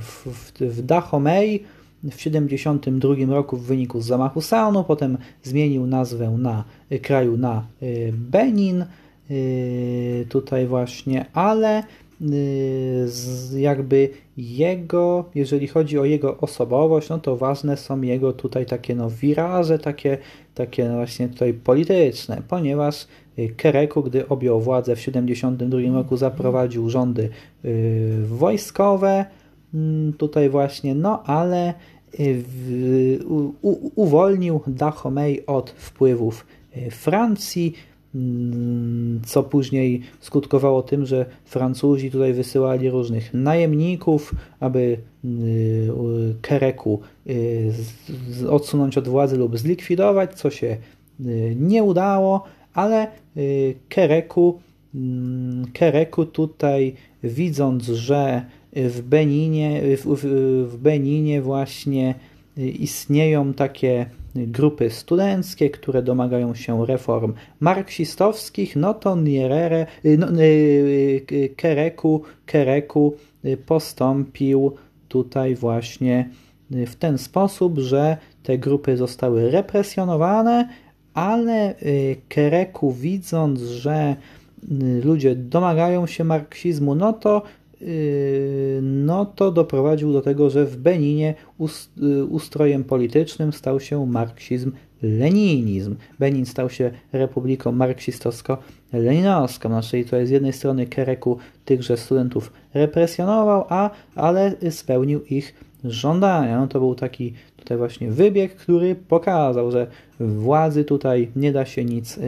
w, 0.00 0.60
w 0.60 0.82
Dahomey 0.82 1.64
w 2.04 2.16
1972 2.16 3.34
roku 3.34 3.56
w 3.56 3.62
wyniku 3.62 4.00
zamachu 4.00 4.40
stanu, 4.40 4.84
potem 4.84 5.18
zmienił 5.42 5.86
nazwę 5.86 6.30
na 6.30 6.64
kraju 7.02 7.36
na 7.36 7.66
y, 7.82 8.12
Benin, 8.16 8.84
y, 9.30 10.26
tutaj 10.28 10.66
właśnie, 10.66 11.26
ale 11.32 11.82
y, 12.22 13.06
jakby 13.56 14.08
jego, 14.36 15.24
jeżeli 15.34 15.68
chodzi 15.68 15.98
o 15.98 16.04
jego 16.04 16.38
osobowość, 16.38 17.08
no 17.08 17.18
to 17.18 17.36
ważne 17.36 17.76
są 17.76 18.02
jego 18.02 18.32
tutaj 18.32 18.66
takie 18.66 18.94
no 18.94 19.10
wiraże, 19.10 19.78
takie, 19.78 20.18
takie 20.54 20.90
właśnie 20.90 21.28
tutaj 21.28 21.54
polityczne, 21.54 22.42
ponieważ 22.48 23.06
Kereku, 23.56 24.02
gdy 24.02 24.28
objął 24.28 24.60
władzę 24.60 24.96
w 24.96 24.98
1972 24.98 25.98
roku, 25.98 26.16
zaprowadził 26.16 26.90
rządy 26.90 27.28
y, 27.64 28.22
wojskowe, 28.26 29.24
mm, 29.74 30.12
tutaj 30.12 30.50
właśnie, 30.50 30.94
no 30.94 31.22
ale 31.22 31.70
y, 31.70 31.74
uwolnił 33.94 34.60
Dahomey 34.66 35.46
od 35.46 35.70
wpływów 35.70 36.46
y, 36.76 36.90
Francji, 36.90 37.74
mm, 38.14 39.20
co 39.26 39.42
później 39.42 40.02
skutkowało 40.20 40.82
tym, 40.82 41.06
że 41.06 41.26
Francuzi 41.44 42.10
tutaj 42.10 42.32
wysyłali 42.32 42.90
różnych 42.90 43.34
najemników, 43.34 44.34
aby 44.60 44.98
Kereku 46.40 47.00
odsunąć 48.48 48.98
od 48.98 49.08
władzy 49.08 49.36
lub 49.36 49.58
zlikwidować, 49.58 50.34
co 50.34 50.50
się 50.50 50.76
nie 51.56 51.82
udało 51.82 52.44
ale 52.74 53.06
y, 53.36 53.74
Kereku, 53.88 54.60
mm, 54.94 55.66
Kereku 55.72 56.26
tutaj 56.26 56.94
widząc, 57.22 57.84
że 57.84 58.44
w 58.72 59.02
Beninie, 59.02 59.96
w, 59.96 60.06
w 60.66 60.76
Beninie 60.76 61.42
właśnie 61.42 62.14
y, 62.58 62.68
istnieją 62.68 63.54
takie 63.54 64.06
grupy 64.34 64.90
studenckie, 64.90 65.70
które 65.70 66.02
domagają 66.02 66.54
się 66.54 66.86
reform 66.86 67.32
marksistowskich, 67.60 68.76
no 68.76 68.94
to 68.94 69.16
Nierere, 69.16 69.86
y, 70.04 70.18
no, 70.18 70.26
Kereku, 71.56 72.22
Kereku 72.46 73.16
postąpił 73.66 74.72
tutaj 75.08 75.54
właśnie 75.54 76.28
w 76.70 76.94
ten 76.94 77.18
sposób, 77.18 77.78
że 77.78 78.16
te 78.42 78.58
grupy 78.58 78.96
zostały 78.96 79.50
represjonowane, 79.50 80.68
ale 81.14 81.74
Kereku 82.28 82.92
widząc, 82.92 83.60
że 83.60 84.16
ludzie 85.04 85.36
domagają 85.36 86.06
się 86.06 86.24
marksizmu, 86.24 86.94
no 86.94 87.12
to 87.12 87.42
no 88.82 89.26
to 89.26 89.52
doprowadził 89.52 90.12
do 90.12 90.22
tego, 90.22 90.50
że 90.50 90.66
w 90.66 90.76
Beninie 90.76 91.34
ustrojem 92.28 92.84
politycznym 92.84 93.52
stał 93.52 93.80
się 93.80 94.06
marksizm 94.06 94.72
leninizm. 95.02 95.96
Benin 96.18 96.46
stał 96.46 96.70
się 96.70 96.90
republiką 97.12 97.72
marksistowsko-leninowską. 97.72 99.68
Znaczy, 99.68 100.04
to 100.04 100.16
jest 100.16 100.28
z 100.28 100.32
jednej 100.32 100.52
strony 100.52 100.86
Kereku 100.86 101.38
tychże 101.64 101.96
studentów 101.96 102.52
represjonował, 102.74 103.64
a, 103.68 103.90
ale 104.14 104.54
spełnił 104.70 105.24
ich 105.24 105.54
żądania. 105.84 106.60
No 106.60 106.66
to 106.66 106.80
był 106.80 106.94
taki 106.94 107.32
tutaj 107.56 107.76
właśnie 107.78 108.10
wybieg, 108.10 108.54
który 108.54 108.94
pokazał, 108.94 109.70
że 109.70 109.86
władzy 110.20 110.84
tutaj 110.84 111.30
nie 111.36 111.52
da 111.52 111.64
się 111.64 111.84
nic 111.84 112.18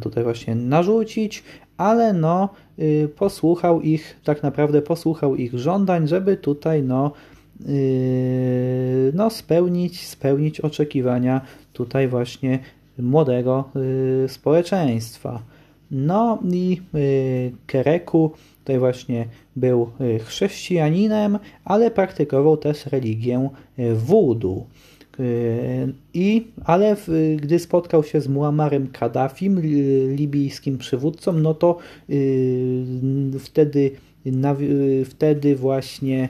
tutaj 0.00 0.24
właśnie 0.24 0.54
narzucić, 0.54 1.44
ale 1.76 2.12
no 2.12 2.48
y, 2.78 3.08
posłuchał 3.16 3.80
ich, 3.80 4.16
tak 4.24 4.42
naprawdę 4.42 4.82
posłuchał 4.82 5.36
ich 5.36 5.58
żądań, 5.58 6.08
żeby 6.08 6.36
tutaj 6.36 6.82
no 6.82 7.12
y, 7.68 9.12
no 9.14 9.30
spełnić, 9.30 10.06
spełnić 10.06 10.60
oczekiwania 10.60 11.40
tutaj 11.72 12.08
właśnie 12.08 12.58
młodego 12.98 13.64
y, 14.24 14.28
społeczeństwa. 14.28 15.42
No 15.90 16.38
i 16.52 16.80
Kereku 17.66 18.32
tutaj 18.58 18.78
właśnie 18.78 19.26
był 19.56 19.90
chrześcijaninem, 20.24 21.38
ale 21.64 21.90
praktykował 21.90 22.56
też 22.56 22.86
religię 22.86 23.50
wudu. 23.94 24.66
I, 26.14 26.46
ale 26.64 26.96
w, 26.96 27.08
gdy 27.42 27.58
spotkał 27.58 28.04
się 28.04 28.20
z 28.20 28.28
Muammarem 28.28 28.88
Kaddafim, 28.88 29.60
libijskim 30.16 30.78
przywódcą, 30.78 31.32
no 31.32 31.54
to 31.54 31.78
y, 32.10 32.84
wtedy, 33.38 33.90
na, 34.26 34.56
y, 34.60 35.04
wtedy 35.04 35.56
właśnie 35.56 36.28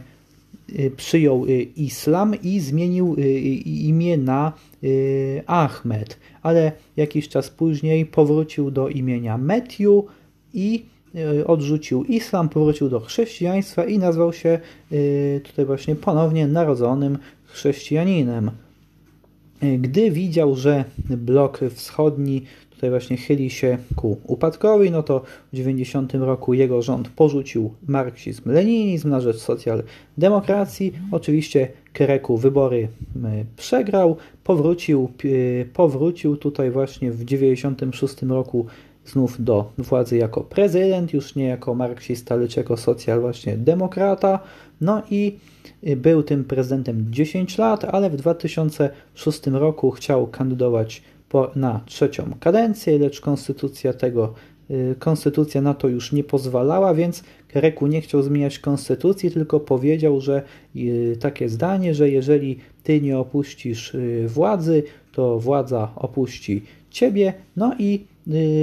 y, 0.79 0.91
przyjął 0.97 1.47
islam 1.77 2.35
i 2.43 2.61
zmienił 2.61 3.17
imię 3.65 4.19
na 4.19 4.53
Ahmed, 5.47 6.19
ale 6.43 6.73
jakiś 6.97 7.29
czas 7.29 7.51
później 7.51 8.07
powrócił 8.07 8.71
do 8.71 8.89
imienia 8.89 9.39
Metiu 9.39 10.05
i 10.55 10.85
odrzucił 11.47 12.05
islam, 12.05 12.49
powrócił 12.49 12.89
do 12.89 13.01
chrześcijaństwa 13.01 13.85
i 13.85 13.99
nazwał 13.99 14.33
się 14.33 14.61
tutaj 15.45 15.65
właśnie 15.65 15.97
ponownie 15.97 16.47
narodzonym 16.47 17.19
chrześcijaninem. 17.45 18.51
Gdy 19.79 20.11
widział, 20.11 20.57
że 20.57 20.85
blok 21.11 21.61
wschodni 21.75 22.43
tutaj 22.71 22.91
właśnie 22.91 23.17
chyli 23.17 23.51
się 23.51 23.79
ku 23.97 24.21
upadkowi, 24.25 24.91
no 24.91 25.03
to 25.03 25.23
w 25.53 25.57
90 25.57 26.15
roku 26.15 26.55
jego 26.55 26.83
rząd 26.83 27.09
porzucił 27.09 27.75
marksizm-leninizm 27.89 29.09
na 29.09 29.21
rzecz 29.21 29.37
socjaldemokracji. 29.37 30.93
Oczywiście 31.13 31.69
Kereku 31.93 32.37
wybory 32.37 32.89
przegrał, 33.57 34.17
powrócił, 34.45 35.11
powrócił 35.73 36.37
tutaj 36.37 36.71
właśnie 36.71 37.13
w 37.13 37.25
96 37.25 38.23
roku 38.23 38.67
znów 39.07 39.45
do 39.45 39.73
władzy 39.79 40.17
jako 40.17 40.41
prezydent, 40.41 41.13
już 41.13 41.35
nie 41.35 41.45
jako 41.45 41.75
marksista, 41.75 42.37
lecz 42.37 42.57
jako 42.57 42.77
socjal 42.77 43.21
właśnie 43.21 43.57
demokrata. 43.57 44.41
No 44.81 45.03
i 45.11 45.39
był 45.97 46.23
tym 46.23 46.45
prezydentem 46.45 47.07
10 47.11 47.59
lat, 47.59 47.85
ale 47.85 48.11
w 48.11 48.17
2006 48.17 49.47
roku 49.47 49.91
chciał 49.91 50.27
kandydować 50.27 51.03
po, 51.29 51.51
na 51.57 51.81
trzecią 51.87 52.31
kadencję, 52.41 52.99
lecz 52.99 53.21
konstytucja 53.21 53.93
tego 53.93 54.35
y, 54.71 54.95
konstytucja 54.99 55.61
na 55.61 55.75
to 55.75 55.89
już 55.89 56.13
nie 56.13 56.25
pozwalała, 56.25 56.95
więc 56.95 57.25
Kereku 57.49 57.87
nie 57.87 58.01
chciał 58.01 58.23
zmieniać 58.23 58.59
konstytucji, 58.59 59.31
tylko 59.31 59.61
powiedział, 59.61 60.21
że 60.21 60.43
y, 60.77 61.17
takie 61.21 61.49
zdanie, 61.49 61.95
że 61.95 62.11
jeżeli 62.11 62.59
ty 62.83 63.01
nie 63.01 63.19
opuścisz 63.19 63.95
y, 63.95 64.25
władzy, 64.29 64.83
to 65.13 65.39
władza 65.39 65.93
opuści 65.97 66.63
ciebie, 66.91 67.35
no 67.57 67.75
i 67.79 68.05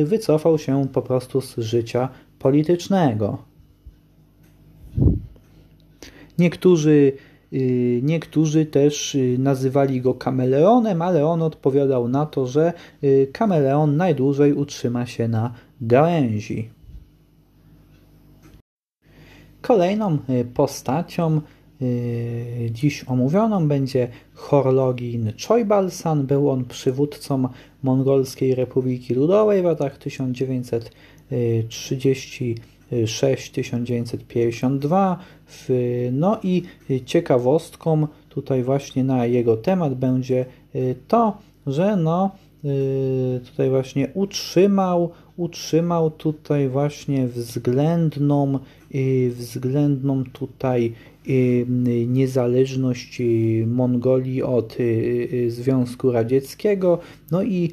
wycofał 0.05 0.57
się 0.57 0.87
po 0.93 1.01
prostu 1.01 1.41
z 1.41 1.57
życia 1.57 2.09
politycznego. 2.39 3.37
Niektórzy, 6.39 7.11
y, 7.53 7.99
niektórzy 8.03 8.65
też 8.65 9.15
y, 9.15 9.35
nazywali 9.39 10.01
go 10.01 10.13
kameleonem, 10.13 11.01
ale 11.01 11.25
on 11.25 11.41
odpowiadał 11.41 12.07
na 12.07 12.25
to, 12.25 12.47
że 12.47 12.73
y, 13.03 13.27
kameleon 13.33 13.97
najdłużej 13.97 14.53
utrzyma 14.53 15.05
się 15.05 15.27
na 15.27 15.53
gałęzi. 15.81 16.69
Kolejną 19.61 20.17
postacią 20.53 21.41
dziś 22.71 23.03
omówioną 23.07 23.67
będzie 23.67 24.07
Horlogin 24.33 25.33
Choibalsan. 25.47 26.25
Był 26.25 26.49
on 26.49 26.65
przywódcą 26.65 27.47
Mongolskiej 27.83 28.55
Republiki 28.55 29.13
Ludowej 29.13 29.61
w 29.61 29.65
latach 29.65 29.97
1930 29.97 32.55
6 33.05 33.51
1952. 33.51 35.19
No 36.11 36.39
i 36.43 36.63
ciekawostką 37.05 38.07
tutaj 38.29 38.63
właśnie 38.63 39.03
na 39.03 39.25
jego 39.25 39.57
temat 39.57 39.95
będzie 39.95 40.45
y, 40.75 40.95
to, 41.07 41.37
że 41.67 41.95
no 41.95 42.31
y, 42.65 43.39
tutaj 43.45 43.69
właśnie 43.69 44.07
utrzymał, 44.13 45.11
utrzymał 45.37 46.11
tutaj 46.11 46.69
właśnie 46.69 47.27
względną, 47.27 48.59
względną 49.29 50.23
tutaj 50.23 50.93
niezależność 52.07 53.21
Mongolii 53.67 54.43
od 54.43 54.77
Związku 55.47 56.11
Radzieckiego. 56.11 56.99
No 57.31 57.43
i 57.43 57.71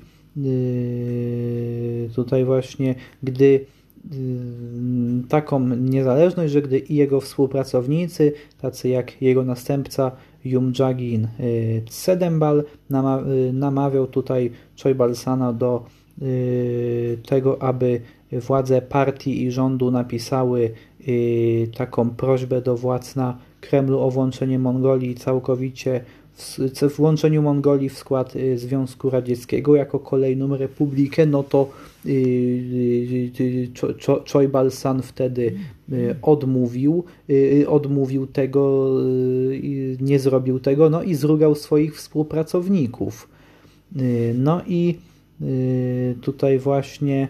tutaj 2.15 2.45
właśnie, 2.45 2.95
gdy 3.23 3.67
Y, 4.15 5.29
taką 5.29 5.69
niezależność, 5.69 6.53
że 6.53 6.63
gdy 6.63 6.79
i 6.79 6.95
jego 6.95 7.21
współpracownicy, 7.21 8.33
tacy 8.61 8.89
jak 8.89 9.23
jego 9.23 9.45
następca 9.45 10.13
Jumjagin 10.45 11.29
Tsedembal, 11.87 12.59
y, 12.59 12.65
y, 13.33 13.53
namawiał 13.53 14.07
tutaj 14.07 14.51
Choibalsana 14.83 15.53
do 15.53 15.85
tego, 17.27 17.63
aby 17.63 18.01
władze 18.33 18.83
partii 18.83 19.43
i 19.43 19.51
rządu 19.51 19.91
napisały 19.91 20.71
taką 21.77 22.11
prośbę 22.11 22.63
do 22.63 22.77
władz 22.77 23.17
na 23.17 23.39
Kremlu 23.61 24.01
o 24.01 24.11
włączenie 24.11 24.59
Mongolii 24.59 25.15
całkowicie 25.15 26.01
w 26.91 26.97
włączeniu 26.97 27.43
Mongolii 27.43 27.89
w 27.89 27.99
skład 27.99 28.37
y, 28.37 28.59
Związku 28.59 29.11
Radzieckiego 29.11 29.77
jako 29.77 29.99
kolejną 29.99 30.57
republikę, 30.57 31.27
no 31.27 31.43
to 31.43 31.71
y, 32.07 32.11
y, 33.41 33.69
Choi 34.33 34.49
wtedy 35.03 35.55
odmówił, 36.23 37.05
odmówił 37.67 38.27
tego, 38.27 38.95
nie 40.01 40.19
zrobił 40.19 40.61
tego, 40.61 40.91
no 40.91 41.03
i 41.03 41.15
zrugał 41.15 41.55
swoich 41.55 41.97
współpracowników. 41.97 43.29
No 44.35 44.63
i 44.67 44.99
tutaj 46.21 46.59
właśnie 46.59 47.29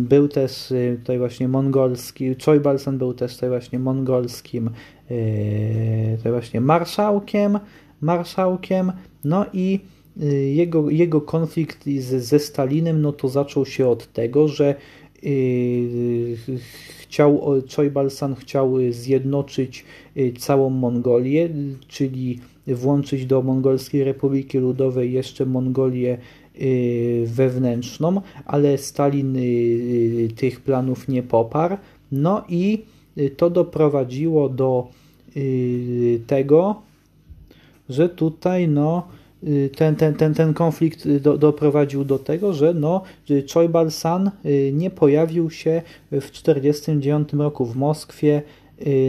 był 0.00 0.28
też 0.28 0.72
tutaj 1.00 1.18
właśnie 1.18 1.48
mongolski, 1.48 2.34
Choi 2.44 2.60
Balsan 2.60 2.98
był 2.98 3.14
też 3.14 3.34
tutaj 3.34 3.48
właśnie 3.48 3.78
mongolskim 3.78 4.70
Yy, 5.10 6.18
to 6.22 6.30
właśnie 6.30 6.60
marszałkiem, 6.60 7.58
marszałkiem, 8.00 8.92
no 9.24 9.46
i 9.52 9.80
yy, 10.16 10.50
jego, 10.50 10.90
jego 10.90 11.20
konflikt 11.20 11.84
z, 11.86 12.24
ze 12.24 12.38
Stalinem, 12.38 13.02
no 13.02 13.12
to 13.12 13.28
zaczął 13.28 13.66
się 13.66 13.88
od 13.88 14.12
tego, 14.12 14.48
że 14.48 14.74
chciał, 17.00 17.42
Choi 17.76 17.90
Balsan 17.90 18.34
chciał 18.34 18.74
zjednoczyć 18.90 19.84
całą 20.38 20.70
Mongolię, 20.70 21.48
czyli 21.88 22.40
włączyć 22.66 23.26
do 23.26 23.42
Mongolskiej 23.42 24.04
Republiki 24.04 24.58
Ludowej 24.58 25.12
jeszcze 25.12 25.46
Mongolię 25.46 26.18
wewnętrzną, 27.24 28.20
ale 28.46 28.78
Stalin 28.78 29.38
tych 30.36 30.60
planów 30.60 31.08
nie 31.08 31.22
poparł. 31.22 31.76
No 32.12 32.44
i 32.48 32.82
to 33.36 33.50
doprowadziło 33.50 34.48
do 34.48 34.88
y, 35.36 36.20
tego, 36.26 36.82
że 37.88 38.08
tutaj 38.08 38.68
no, 38.68 39.08
y, 39.44 39.70
ten, 39.76 39.96
ten, 39.96 40.14
ten, 40.14 40.34
ten 40.34 40.54
konflikt 40.54 41.08
do, 41.08 41.38
doprowadził 41.38 42.04
do 42.04 42.18
tego, 42.18 42.52
że 42.52 42.74
no, 42.74 43.02
Choi 43.54 43.68
Bal-san 43.68 44.30
y, 44.44 44.72
nie 44.74 44.90
pojawił 44.90 45.50
się 45.50 45.82
w 46.10 46.30
1949 46.30 47.32
roku 47.32 47.66
w 47.66 47.76
Moskwie 47.76 48.42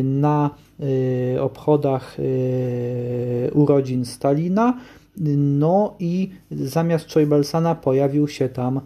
na 0.04 0.50
obchodach 1.40 2.18
urodzin 3.54 4.06
Stalina. 4.06 4.80
No 5.38 5.96
i 6.00 6.30
zamiast 6.52 7.14
Choibelsana 7.14 7.76
pojawił 7.76 8.28
się 8.28 8.50
tam 8.50 8.82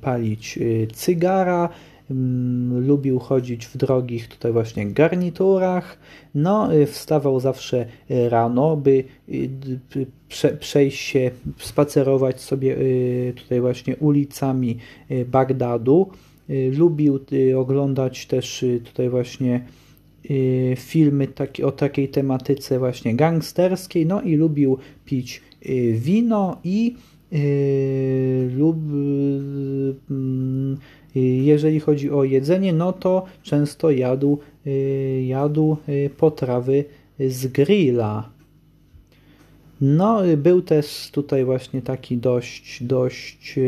palić 0.01 0.59
cygara, 0.95 1.69
Mm, 2.11 2.87
lubił 2.87 3.19
chodzić 3.19 3.67
w 3.67 3.77
drogich 3.77 4.29
tutaj 4.29 4.53
właśnie 4.53 4.87
garniturach. 4.87 5.99
No, 6.35 6.75
y, 6.75 6.87
wstawał 6.87 7.41
zawsze 7.41 7.87
y, 8.11 8.29
rano, 8.29 8.77
by 8.77 9.05
y, 9.29 9.51
prze, 10.29 10.49
przejść 10.49 11.01
się, 11.01 11.31
spacerować 11.59 12.41
sobie 12.41 12.77
tutaj 13.37 13.61
właśnie 13.61 13.97
ulicami 13.97 14.79
Bagdadu. 15.27 16.11
Lubił 16.73 17.21
oglądać 17.57 18.27
też 18.27 18.65
tutaj 18.85 19.09
właśnie 19.09 19.65
filmy 20.77 21.27
taki, 21.27 21.65
o 21.65 21.73
takiej 21.73 22.09
tematyce 22.09 22.79
właśnie 22.79 23.15
gangsterskiej, 23.15 24.07
no 24.07 24.23
i 24.23 24.37
lubił 24.37 24.79
pić 25.05 25.43
wino 25.95 26.61
i 26.65 26.95
lub 28.57 28.77
jeżeli 31.23 31.81
chodzi 31.81 32.11
o 32.11 32.25
jedzenie, 32.25 32.73
no 32.73 32.93
to 32.93 33.25
często 33.43 33.91
jadł, 33.91 34.39
y, 34.67 35.25
jadł 35.27 35.77
y, 35.89 36.11
potrawy 36.17 36.85
z 37.21 37.47
grilla. 37.47 38.31
No, 39.81 40.27
y, 40.27 40.37
był 40.37 40.63
też 40.63 41.11
tutaj 41.13 41.45
właśnie 41.45 41.83
taki 41.83 42.17
dość, 42.17 42.83
dość 42.83 43.59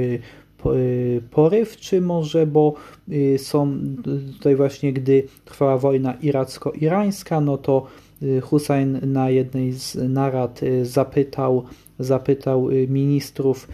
porywczy 1.31 2.01
może, 2.01 2.47
bo 2.47 2.75
są 3.37 3.79
tutaj 4.37 4.57
właśnie, 4.57 4.93
gdy 4.93 5.23
trwała 5.45 5.79
wojna 5.79 6.15
iracko-irańska, 6.23 7.41
no 7.41 7.59
to 7.59 7.87
Hussein 8.43 9.01
na 9.03 9.31
jednej 9.31 9.73
z 9.73 9.97
narad 10.09 10.61
zapytał, 10.83 11.65
zapytał 11.99 12.69
ministrów, 12.89 13.69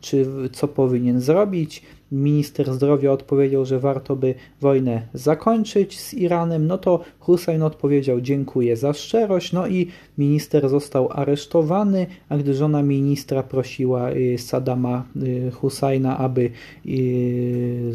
czy 0.00 0.26
co 0.52 0.68
powinien 0.68 1.20
zrobić 1.20 1.82
minister 2.12 2.74
zdrowia 2.74 3.12
odpowiedział, 3.12 3.64
że 3.64 3.78
warto 3.78 4.16
by 4.16 4.34
wojnę 4.60 5.02
zakończyć 5.14 6.00
z 6.00 6.14
Iranem, 6.14 6.66
no 6.66 6.78
to 6.78 7.00
Hussein 7.18 7.62
odpowiedział 7.62 8.20
dziękuję 8.20 8.76
za 8.76 8.92
szczerość, 8.92 9.52
no 9.52 9.66
i 9.66 9.86
minister 10.18 10.68
został 10.68 11.08
aresztowany, 11.12 12.06
a 12.28 12.36
gdy 12.36 12.54
żona 12.54 12.82
ministra 12.82 13.42
prosiła 13.42 14.10
y, 14.10 14.38
Saddama 14.38 15.04
y, 15.16 15.50
Husajna, 15.50 16.18
aby 16.18 16.50
y, 16.86 17.92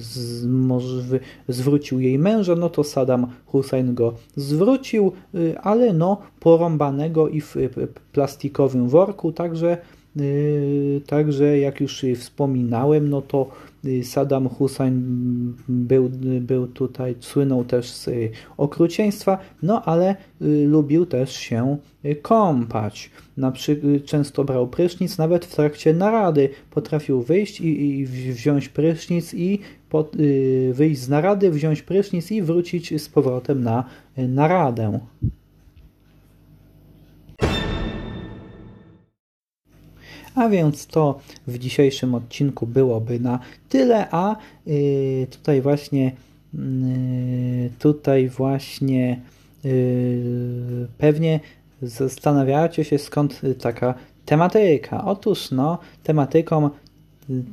zwrócił 1.48 2.00
jej 2.00 2.20
męża, 2.20 2.56
no 2.56 2.70
to 2.70 2.84
Saddam 2.84 3.28
Hussein 3.46 3.96
go 3.96 4.14
zwrócił, 4.36 5.12
ale 5.62 5.94
no 5.94 6.18
porąbanego 6.40 7.30
i 7.30 7.42
w 7.42 7.56
plastikowym 8.12 8.90
worku, 8.90 9.32
także 9.32 9.78
Także 11.06 11.60
jak 11.60 11.82
już 11.82 12.06
wspominałem, 12.20 13.10
no 13.10 13.22
to 13.22 13.50
Saddam 14.04 14.50
Hussein 14.50 15.04
był, 15.68 16.10
był 16.42 16.68
tutaj, 16.68 17.16
słynął 17.20 17.64
też 17.64 17.92
z 17.92 18.08
y, 18.08 18.32
okrucieństwa, 18.58 19.38
no 19.64 19.82
ale 19.86 20.16
y, 20.42 20.68
lubił 20.68 21.06
też 21.06 21.36
się 21.36 21.78
kąpać. 22.22 23.12
Na 23.38 23.52
przykład 23.52 24.06
często 24.06 24.44
brał 24.44 24.68
prysznic, 24.68 25.18
nawet 25.18 25.46
w 25.46 25.56
trakcie 25.56 25.94
narady 25.94 26.50
potrafił 26.72 27.22
wyjść 27.22 27.62
i, 27.62 28.00
i 28.00 28.06
wziąć 28.06 28.70
prysznic 28.70 29.34
i 29.34 29.60
wyjść 30.74 31.02
z 31.02 31.10
narady, 31.10 31.52
wziąć 31.52 31.82
prysznic 31.82 32.32
i 32.32 32.42
wrócić 32.42 33.02
z 33.02 33.10
powrotem 33.10 33.64
na 33.64 33.84
naradę. 34.18 35.00
A 40.36 40.50
więc 40.50 40.88
to 40.88 41.20
w 41.48 41.58
dzisiejszym 41.58 42.16
odcinku 42.16 42.68
byłoby 42.68 43.20
na 43.20 43.40
tyle, 43.70 44.08
a 44.12 44.36
yy, 44.66 45.28
tutaj 45.32 45.62
właśnie 45.62 46.12
yy, 46.54 47.70
tutaj 47.80 48.30
właśnie 48.30 49.22
yy, 49.64 50.88
pewnie 50.98 51.40
zastanawiacie 51.82 52.84
się 52.84 52.98
skąd 52.98 53.42
taka 53.60 53.94
tematyka. 54.26 55.06
Otóż 55.06 55.52
no, 55.52 55.78
tematyką 56.04 56.70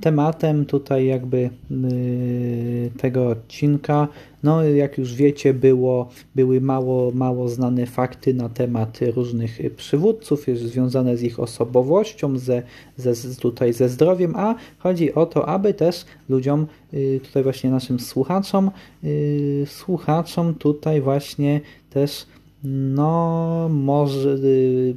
Tematem 0.01 0.67
tutaj 0.67 1.07
jakby 1.07 1.51
y, 1.71 2.91
tego 2.99 3.29
odcinka, 3.29 4.09
no 4.43 4.65
jak 4.65 4.99
już 4.99 5.15
wiecie, 5.15 5.55
było, 5.55 6.09
były 6.35 6.61
mało, 6.61 7.13
mało 7.15 7.49
znane 7.49 7.87
fakty 7.87 8.35
na 8.35 8.49
temat 8.49 8.99
różnych 9.17 9.59
przywódców, 9.77 10.47
związane 10.55 11.17
z 11.17 11.23
ich 11.23 11.41
osobowością, 11.41 12.39
ze, 12.39 12.63
ze, 12.97 13.41
tutaj 13.41 13.73
ze 13.73 13.89
zdrowiem, 13.89 14.37
a 14.37 14.55
chodzi 14.79 15.15
o 15.15 15.27
to, 15.27 15.49
aby 15.49 15.75
też 15.75 16.05
ludziom, 16.29 16.67
y, 16.95 17.21
tutaj 17.25 17.43
właśnie 17.43 17.71
naszym 17.71 18.01
słuchaczom, 18.01 18.71
y, 19.05 19.65
słuchaczom 19.67 20.55
tutaj 20.55 21.01
właśnie 21.01 21.61
też 21.91 22.27
no 22.65 23.69
może 23.71 24.39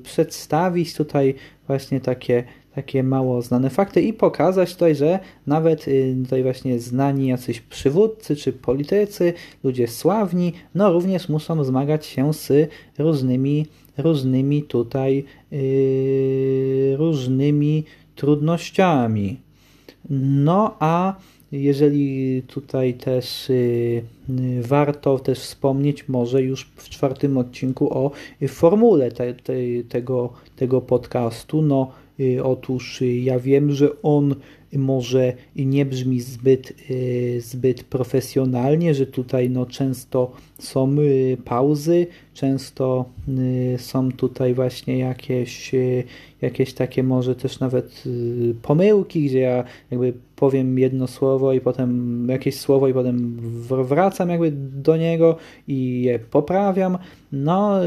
przedstawić 0.03 0.93
tutaj 0.93 1.35
właśnie 1.67 2.01
takie 2.01 2.43
takie 2.75 3.03
mało 3.03 3.41
znane 3.41 3.69
fakty 3.69 4.01
i 4.01 4.13
pokazać 4.13 4.73
tutaj, 4.73 4.95
że 4.95 5.19
nawet 5.47 5.87
y, 5.87 6.15
tutaj 6.23 6.43
właśnie 6.43 6.79
znani 6.79 7.27
jacyś 7.27 7.61
przywódcy 7.61 8.35
czy 8.35 8.53
politycy, 8.53 9.33
ludzie 9.63 9.87
sławni, 9.87 10.53
no 10.75 10.93
również 10.93 11.29
muszą 11.29 11.63
zmagać 11.63 12.05
się 12.05 12.33
z 12.33 12.69
różnymi, 12.97 13.65
różnymi 13.97 14.63
tutaj 14.63 15.23
yy, 15.51 16.97
różnymi 16.97 17.83
trudnościami. 18.15 19.39
No 20.09 20.75
a 20.79 21.15
jeżeli 21.51 22.41
tutaj 22.47 22.93
też 22.93 23.49
yy, 23.49 24.61
warto 24.61 25.19
też 25.19 25.39
wspomnieć 25.39 26.07
może 26.07 26.41
już 26.41 26.71
w 26.75 26.89
czwartym 26.89 27.37
odcinku 27.37 27.93
o 27.93 28.11
formule 28.47 29.11
te, 29.11 29.33
te, 29.33 29.53
tego, 29.89 30.33
tego 30.55 30.81
podcastu, 30.81 31.61
no 31.61 31.91
Y, 31.91 32.04
otóż 32.43 33.01
y, 33.01 33.15
ja 33.15 33.39
wiem, 33.39 33.71
że 33.71 34.01
on 34.01 34.35
może 34.73 35.33
nie 35.55 35.85
brzmi 35.85 36.21
zbyt, 36.21 36.73
y, 36.89 37.41
zbyt 37.41 37.83
profesjonalnie, 37.83 38.93
że 38.93 39.05
tutaj 39.05 39.49
no, 39.49 39.65
często 39.65 40.31
są 40.59 40.95
pauzy, 41.45 42.07
często 42.33 43.05
są 43.77 44.11
tutaj 44.11 44.53
właśnie 44.53 44.97
jakieś, 44.97 45.71
jakieś 46.41 46.73
takie 46.73 47.03
może 47.03 47.35
też 47.35 47.59
nawet 47.59 48.03
pomyłki, 48.61 49.25
gdzie 49.25 49.39
ja 49.39 49.63
jakby 49.91 50.13
powiem 50.35 50.79
jedno 50.79 51.07
słowo 51.07 51.53
i 51.53 51.61
potem 51.61 52.27
jakieś 52.29 52.59
słowo 52.59 52.87
i 52.87 52.93
potem 52.93 53.37
wracam 53.83 54.29
jakby 54.29 54.51
do 54.55 54.97
niego 54.97 55.37
i 55.67 56.01
je 56.01 56.19
poprawiam, 56.19 56.97
no 57.31 57.79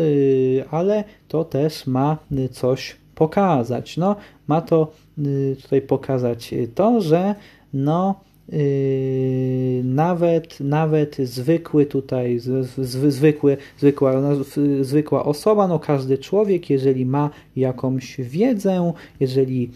ale 0.71 1.05
to 1.29 1.45
też 1.45 1.87
ma 1.87 2.19
coś 2.51 2.97
pokazać? 3.19 3.97
No, 3.97 4.17
ma 4.49 4.61
to 4.61 4.93
y, 5.19 5.57
tutaj 5.63 5.83
pokazać 5.83 6.55
to, 6.75 7.01
że 7.01 7.35
no, 7.73 8.15
Yy, 8.53 9.85
nawet, 9.85 10.61
nawet 10.61 11.17
zwykły 11.17 11.87
tutaj, 11.87 12.39
zwykły, 12.79 13.57
zwykła, 13.79 14.21
no, 14.21 14.45
zwykła 14.81 15.25
osoba, 15.25 15.69
no 15.69 15.79
każdy 15.79 16.19
człowiek, 16.19 16.71
jeżeli 16.71 17.07
ma 17.07 17.31
jakąś 17.57 18.17
wiedzę, 18.21 18.93
jeżeli 19.21 19.71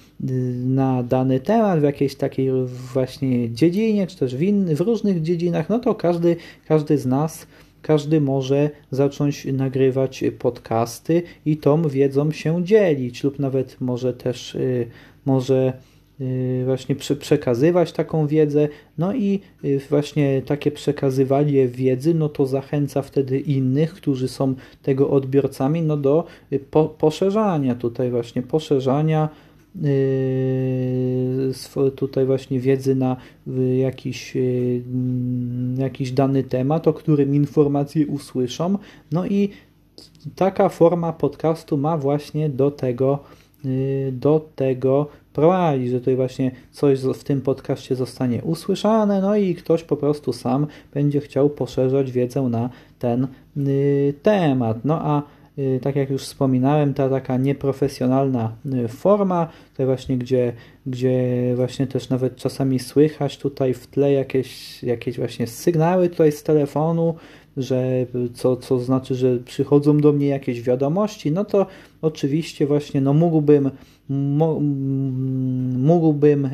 na 0.67 1.03
dany 1.03 1.41
temat, 1.41 1.81
w 1.81 1.83
jakiejś 1.83 2.15
takiej 2.15 2.51
właśnie 2.67 3.51
dziedzinie, 3.51 4.07
czy 4.07 4.19
też 4.19 4.37
w, 4.37 4.43
in, 4.43 4.77
w 4.77 4.81
różnych 4.81 5.23
dziedzinach, 5.23 5.69
no 5.69 5.79
to 5.79 5.95
każdy, 5.95 6.37
każdy 6.69 6.99
z 6.99 7.07
nas 7.07 7.47
każdy 7.83 8.21
może 8.21 8.71
zacząć 8.91 9.45
nagrywać 9.45 10.25
podcasty 10.39 11.23
i 11.47 11.57
tą 11.57 11.83
wiedzą 11.83 12.33
się 12.33 12.65
dzielić, 12.65 13.25
lub 13.25 13.39
nawet 13.39 13.81
może 13.81 14.13
też 14.13 14.55
yy, 14.55 14.87
może 15.25 15.73
Y, 16.23 16.63
właśnie 16.65 16.97
przekazywać 17.19 17.93
taką 17.93 18.27
wiedzę, 18.27 18.69
no 18.99 19.15
i 19.15 19.41
y, 19.65 19.81
właśnie 19.91 20.43
takie 20.47 20.71
przekazywanie 20.71 21.69
wiedzy, 21.69 22.15
no 22.15 22.29
to 22.29 22.47
zachęca 22.47 23.03
wtedy 23.03 23.41
innych, 23.41 23.95
którzy 23.95 24.29
są 24.29 24.55
tego 24.83 25.11
odbiorcami, 25.11 25.83
no 25.83 25.97
do 25.97 26.25
y, 26.53 26.59
po, 26.59 26.85
poszerzania 26.85 27.75
tutaj 27.75 28.11
właśnie, 28.11 28.43
poszerzania 28.43 29.29
tutaj 31.97 32.27
właśnie 32.27 32.61
wiedzy 32.61 32.95
na 32.95 33.17
jakiś, 33.79 34.37
jakiś 35.79 36.13
dany 36.13 36.45
temat, 36.45 36.89
o 36.89 36.93
którym 36.93 37.35
informacje 37.35 38.07
usłyszą, 38.07 38.79
no 39.13 39.27
i 39.27 39.49
taka 40.37 40.69
forma 40.69 41.13
podcastu 41.13 41.77
ma 41.77 41.99
właśnie 41.99 42.49
do 42.51 42.71
tego 42.71 43.19
do 44.13 44.49
tego 44.57 45.07
prowadzi, 45.33 45.89
że 45.89 45.99
tutaj 45.99 46.17
właśnie 46.17 46.51
coś 46.71 47.01
w 47.01 47.25
tym 47.25 47.41
podcaście 47.41 47.95
zostanie 47.95 48.43
usłyszane, 48.43 49.21
no 49.21 49.37
i 49.37 49.55
ktoś 49.55 49.85
po 49.85 49.97
prostu 49.97 50.33
sam 50.33 50.67
będzie 50.95 51.21
chciał 51.21 51.51
poszerzać 51.51 52.13
wiedzę 52.13 52.43
na 52.43 52.71
ten 52.99 53.27
temat. 54.23 54.85
No 54.85 55.01
a 55.03 55.23
tak 55.83 55.97
jak 55.97 56.11
już 56.11 56.23
wspominałem, 56.23 56.95
ta 56.95 57.09
taka 57.09 57.37
nieprofesjonalna 57.37 58.57
y, 58.85 58.89
forma, 58.89 59.49
tutaj 59.71 59.87
właśnie 59.87 60.19
gdzie, 60.19 60.53
gdzie 60.87 61.53
właśnie 61.57 61.87
też 61.87 62.09
nawet 62.09 62.37
czasami 62.37 62.79
słychać 62.79 63.39
tutaj 63.39 63.75
w 63.75 63.87
tle 63.87 64.13
jakieś, 64.13 64.83
jakieś 64.83 65.17
właśnie 65.17 65.47
sygnały 65.47 66.09
tutaj 66.09 66.33
z 66.33 66.43
telefonu, 66.43 67.15
że 67.57 68.07
co, 68.35 68.57
co 68.57 68.79
znaczy, 68.79 69.15
że 69.15 69.39
przychodzą 69.39 69.99
do 69.99 70.13
mnie 70.13 70.27
jakieś 70.27 70.63
wiadomości, 70.63 71.33
no 71.33 71.45
to 71.45 71.67
oczywiście 72.03 72.67
właśnie 72.67 73.01
no 73.01 73.13
mógłbym 73.13 73.71
mógłbym 75.79 76.45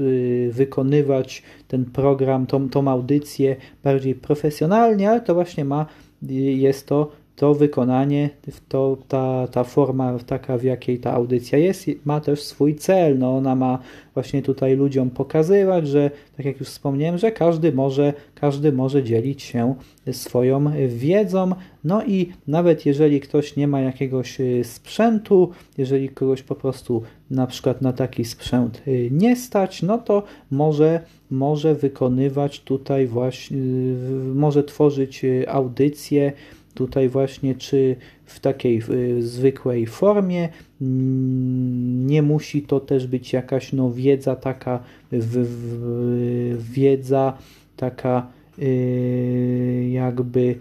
y, 0.00 0.50
wykonywać 0.52 1.42
ten 1.68 1.84
program, 1.84 2.46
tą, 2.46 2.68
tą 2.68 2.88
audycję 2.88 3.56
bardziej 3.84 4.14
profesjonalnie, 4.14 5.10
ale 5.10 5.20
to 5.20 5.34
właśnie 5.34 5.64
ma, 5.64 5.86
y, 6.30 6.34
jest 6.34 6.86
to 6.86 7.10
to 7.36 7.54
wykonanie, 7.54 8.30
to, 8.68 8.96
ta, 9.08 9.48
ta 9.48 9.64
forma 9.64 10.18
taka, 10.18 10.58
w 10.58 10.62
jakiej 10.62 10.98
ta 10.98 11.12
audycja 11.12 11.58
jest, 11.58 11.86
ma 12.04 12.20
też 12.20 12.42
swój 12.42 12.74
cel. 12.74 13.18
No, 13.18 13.36
ona 13.36 13.54
ma 13.54 13.78
właśnie 14.14 14.42
tutaj 14.42 14.76
ludziom 14.76 15.10
pokazywać, 15.10 15.88
że 15.88 16.10
tak 16.36 16.46
jak 16.46 16.60
już 16.60 16.68
wspomniałem, 16.68 17.18
że 17.18 17.32
każdy 17.32 17.72
może, 17.72 18.12
każdy 18.34 18.72
może 18.72 19.02
dzielić 19.02 19.42
się 19.42 19.74
swoją 20.12 20.64
wiedzą. 20.88 21.50
No 21.84 22.04
i 22.04 22.32
nawet 22.46 22.86
jeżeli 22.86 23.20
ktoś 23.20 23.56
nie 23.56 23.68
ma 23.68 23.80
jakiegoś 23.80 24.40
y, 24.40 24.64
sprzętu, 24.64 25.50
jeżeli 25.78 26.08
kogoś 26.08 26.42
po 26.42 26.54
prostu 26.54 27.02
na 27.30 27.46
przykład 27.46 27.82
na 27.82 27.92
taki 27.92 28.24
sprzęt 28.24 28.82
y, 28.88 29.08
nie 29.12 29.36
stać, 29.36 29.82
no 29.82 29.98
to 29.98 30.22
może 30.50 31.00
może 31.30 31.74
wykonywać 31.74 32.60
tutaj 32.60 33.06
właśnie, 33.06 33.56
y, 33.56 34.34
może 34.34 34.64
tworzyć 34.64 35.22
audycje, 35.48 36.32
tutaj 36.76 37.08
właśnie, 37.08 37.54
czy 37.54 37.96
w 38.24 38.40
takiej 38.40 38.82
zwykłej 39.20 39.86
formie. 39.86 40.48
Mm, 40.80 42.06
nie 42.06 42.22
musi 42.22 42.62
to 42.62 42.80
też 42.80 43.06
być 43.06 43.32
jakaś 43.32 43.72
no, 43.72 43.90
wiedza 43.90 44.36
taka, 44.36 44.82
w, 45.12 45.36
w, 45.36 46.72
wiedza 46.72 47.38
taka 47.76 48.26
y, 48.58 49.88
jakby 49.92 50.54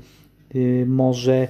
y, 0.56 0.86
może 0.88 1.48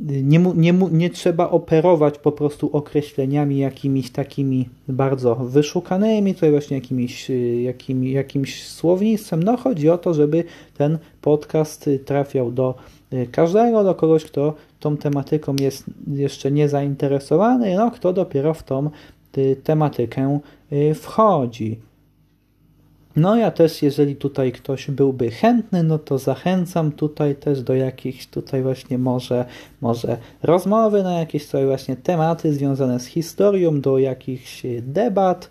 nie, 0.00 0.38
nie, 0.38 0.72
nie 0.72 1.10
trzeba 1.10 1.50
operować 1.50 2.18
po 2.18 2.32
prostu 2.32 2.70
określeniami 2.72 3.58
jakimiś 3.58 4.10
takimi 4.10 4.68
bardzo 4.88 5.34
wyszukanymi, 5.34 6.34
tutaj 6.34 6.50
właśnie 6.50 6.76
jakimiś, 6.76 7.30
y, 7.30 7.62
jakimi, 7.62 8.12
jakimś 8.12 8.66
słownictwem. 8.68 9.42
No 9.42 9.56
chodzi 9.56 9.88
o 9.88 9.98
to, 9.98 10.14
żeby 10.14 10.44
ten 10.76 10.98
podcast 11.20 11.90
trafiał 12.04 12.52
do 12.52 12.74
Y, 13.14 13.26
każdego, 13.26 13.84
do 13.84 13.94
kogoś, 13.94 14.24
kto 14.24 14.54
tą 14.80 14.96
tematyką 14.96 15.56
jest 15.60 15.84
jeszcze 16.06 16.50
nie 16.50 16.68
zainteresowany, 16.68 17.76
no 17.76 17.90
kto 17.90 18.12
dopiero 18.12 18.54
w 18.54 18.62
tą 18.62 18.90
y, 19.38 19.56
tematykę 19.64 20.38
y, 20.72 20.94
wchodzi. 20.94 21.80
No 23.16 23.36
ja 23.36 23.50
też, 23.50 23.82
jeżeli 23.82 24.16
tutaj 24.16 24.52
ktoś 24.52 24.90
byłby 24.90 25.30
chętny, 25.30 25.82
no 25.82 25.98
to 25.98 26.18
zachęcam 26.18 26.92
tutaj 26.92 27.36
też 27.36 27.62
do 27.62 27.74
jakichś 27.74 28.26
tutaj 28.26 28.62
właśnie 28.62 28.98
może, 28.98 29.44
może 29.80 30.16
rozmowy 30.42 31.02
na 31.02 31.18
jakieś 31.18 31.46
tutaj 31.46 31.66
właśnie 31.66 31.96
tematy 31.96 32.52
związane 32.52 33.00
z 33.00 33.06
historią, 33.06 33.80
do 33.80 33.98
jakichś 33.98 34.62
debat, 34.82 35.50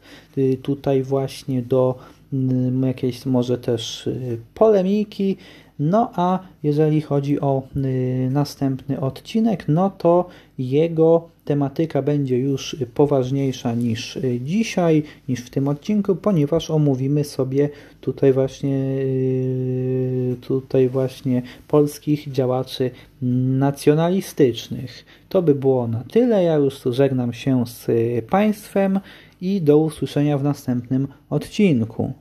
tutaj 0.61 1.03
właśnie 1.03 1.61
do 1.61 1.95
mm, 2.33 2.83
jakiejś 2.83 3.25
może 3.25 3.57
też 3.57 4.09
polemiki, 4.53 5.37
no 5.79 6.11
a 6.15 6.39
jeżeli 6.63 7.01
chodzi 7.01 7.41
o 7.41 7.63
y, 7.75 8.29
następny 8.31 8.99
odcinek, 8.99 9.65
no 9.67 9.89
to 9.89 10.27
jego 10.57 11.32
tematyka 11.45 12.01
będzie 12.01 12.39
już 12.39 12.75
poważniejsza 12.93 13.75
niż 13.75 14.19
dzisiaj, 14.41 15.03
niż 15.27 15.39
w 15.39 15.49
tym 15.49 15.67
odcinku, 15.67 16.15
ponieważ 16.15 16.71
omówimy 16.71 17.23
sobie 17.23 17.69
tutaj 18.01 18.33
właśnie 18.33 18.75
y, 18.99 20.35
tutaj 20.41 20.89
właśnie 20.89 21.41
polskich 21.67 22.31
działaczy 22.31 22.91
nacjonalistycznych. 23.21 25.05
To 25.29 25.41
by 25.41 25.55
było 25.55 25.87
na 25.87 26.03
tyle. 26.03 26.43
Ja 26.43 26.55
już 26.55 26.81
żegnam 26.85 27.33
się 27.33 27.63
z 27.67 27.91
Państwem 28.25 28.99
i 29.41 29.61
do 29.61 29.77
usłyszenia 29.77 30.37
w 30.37 30.43
następnym 30.43 31.07
odcinku. 31.29 32.13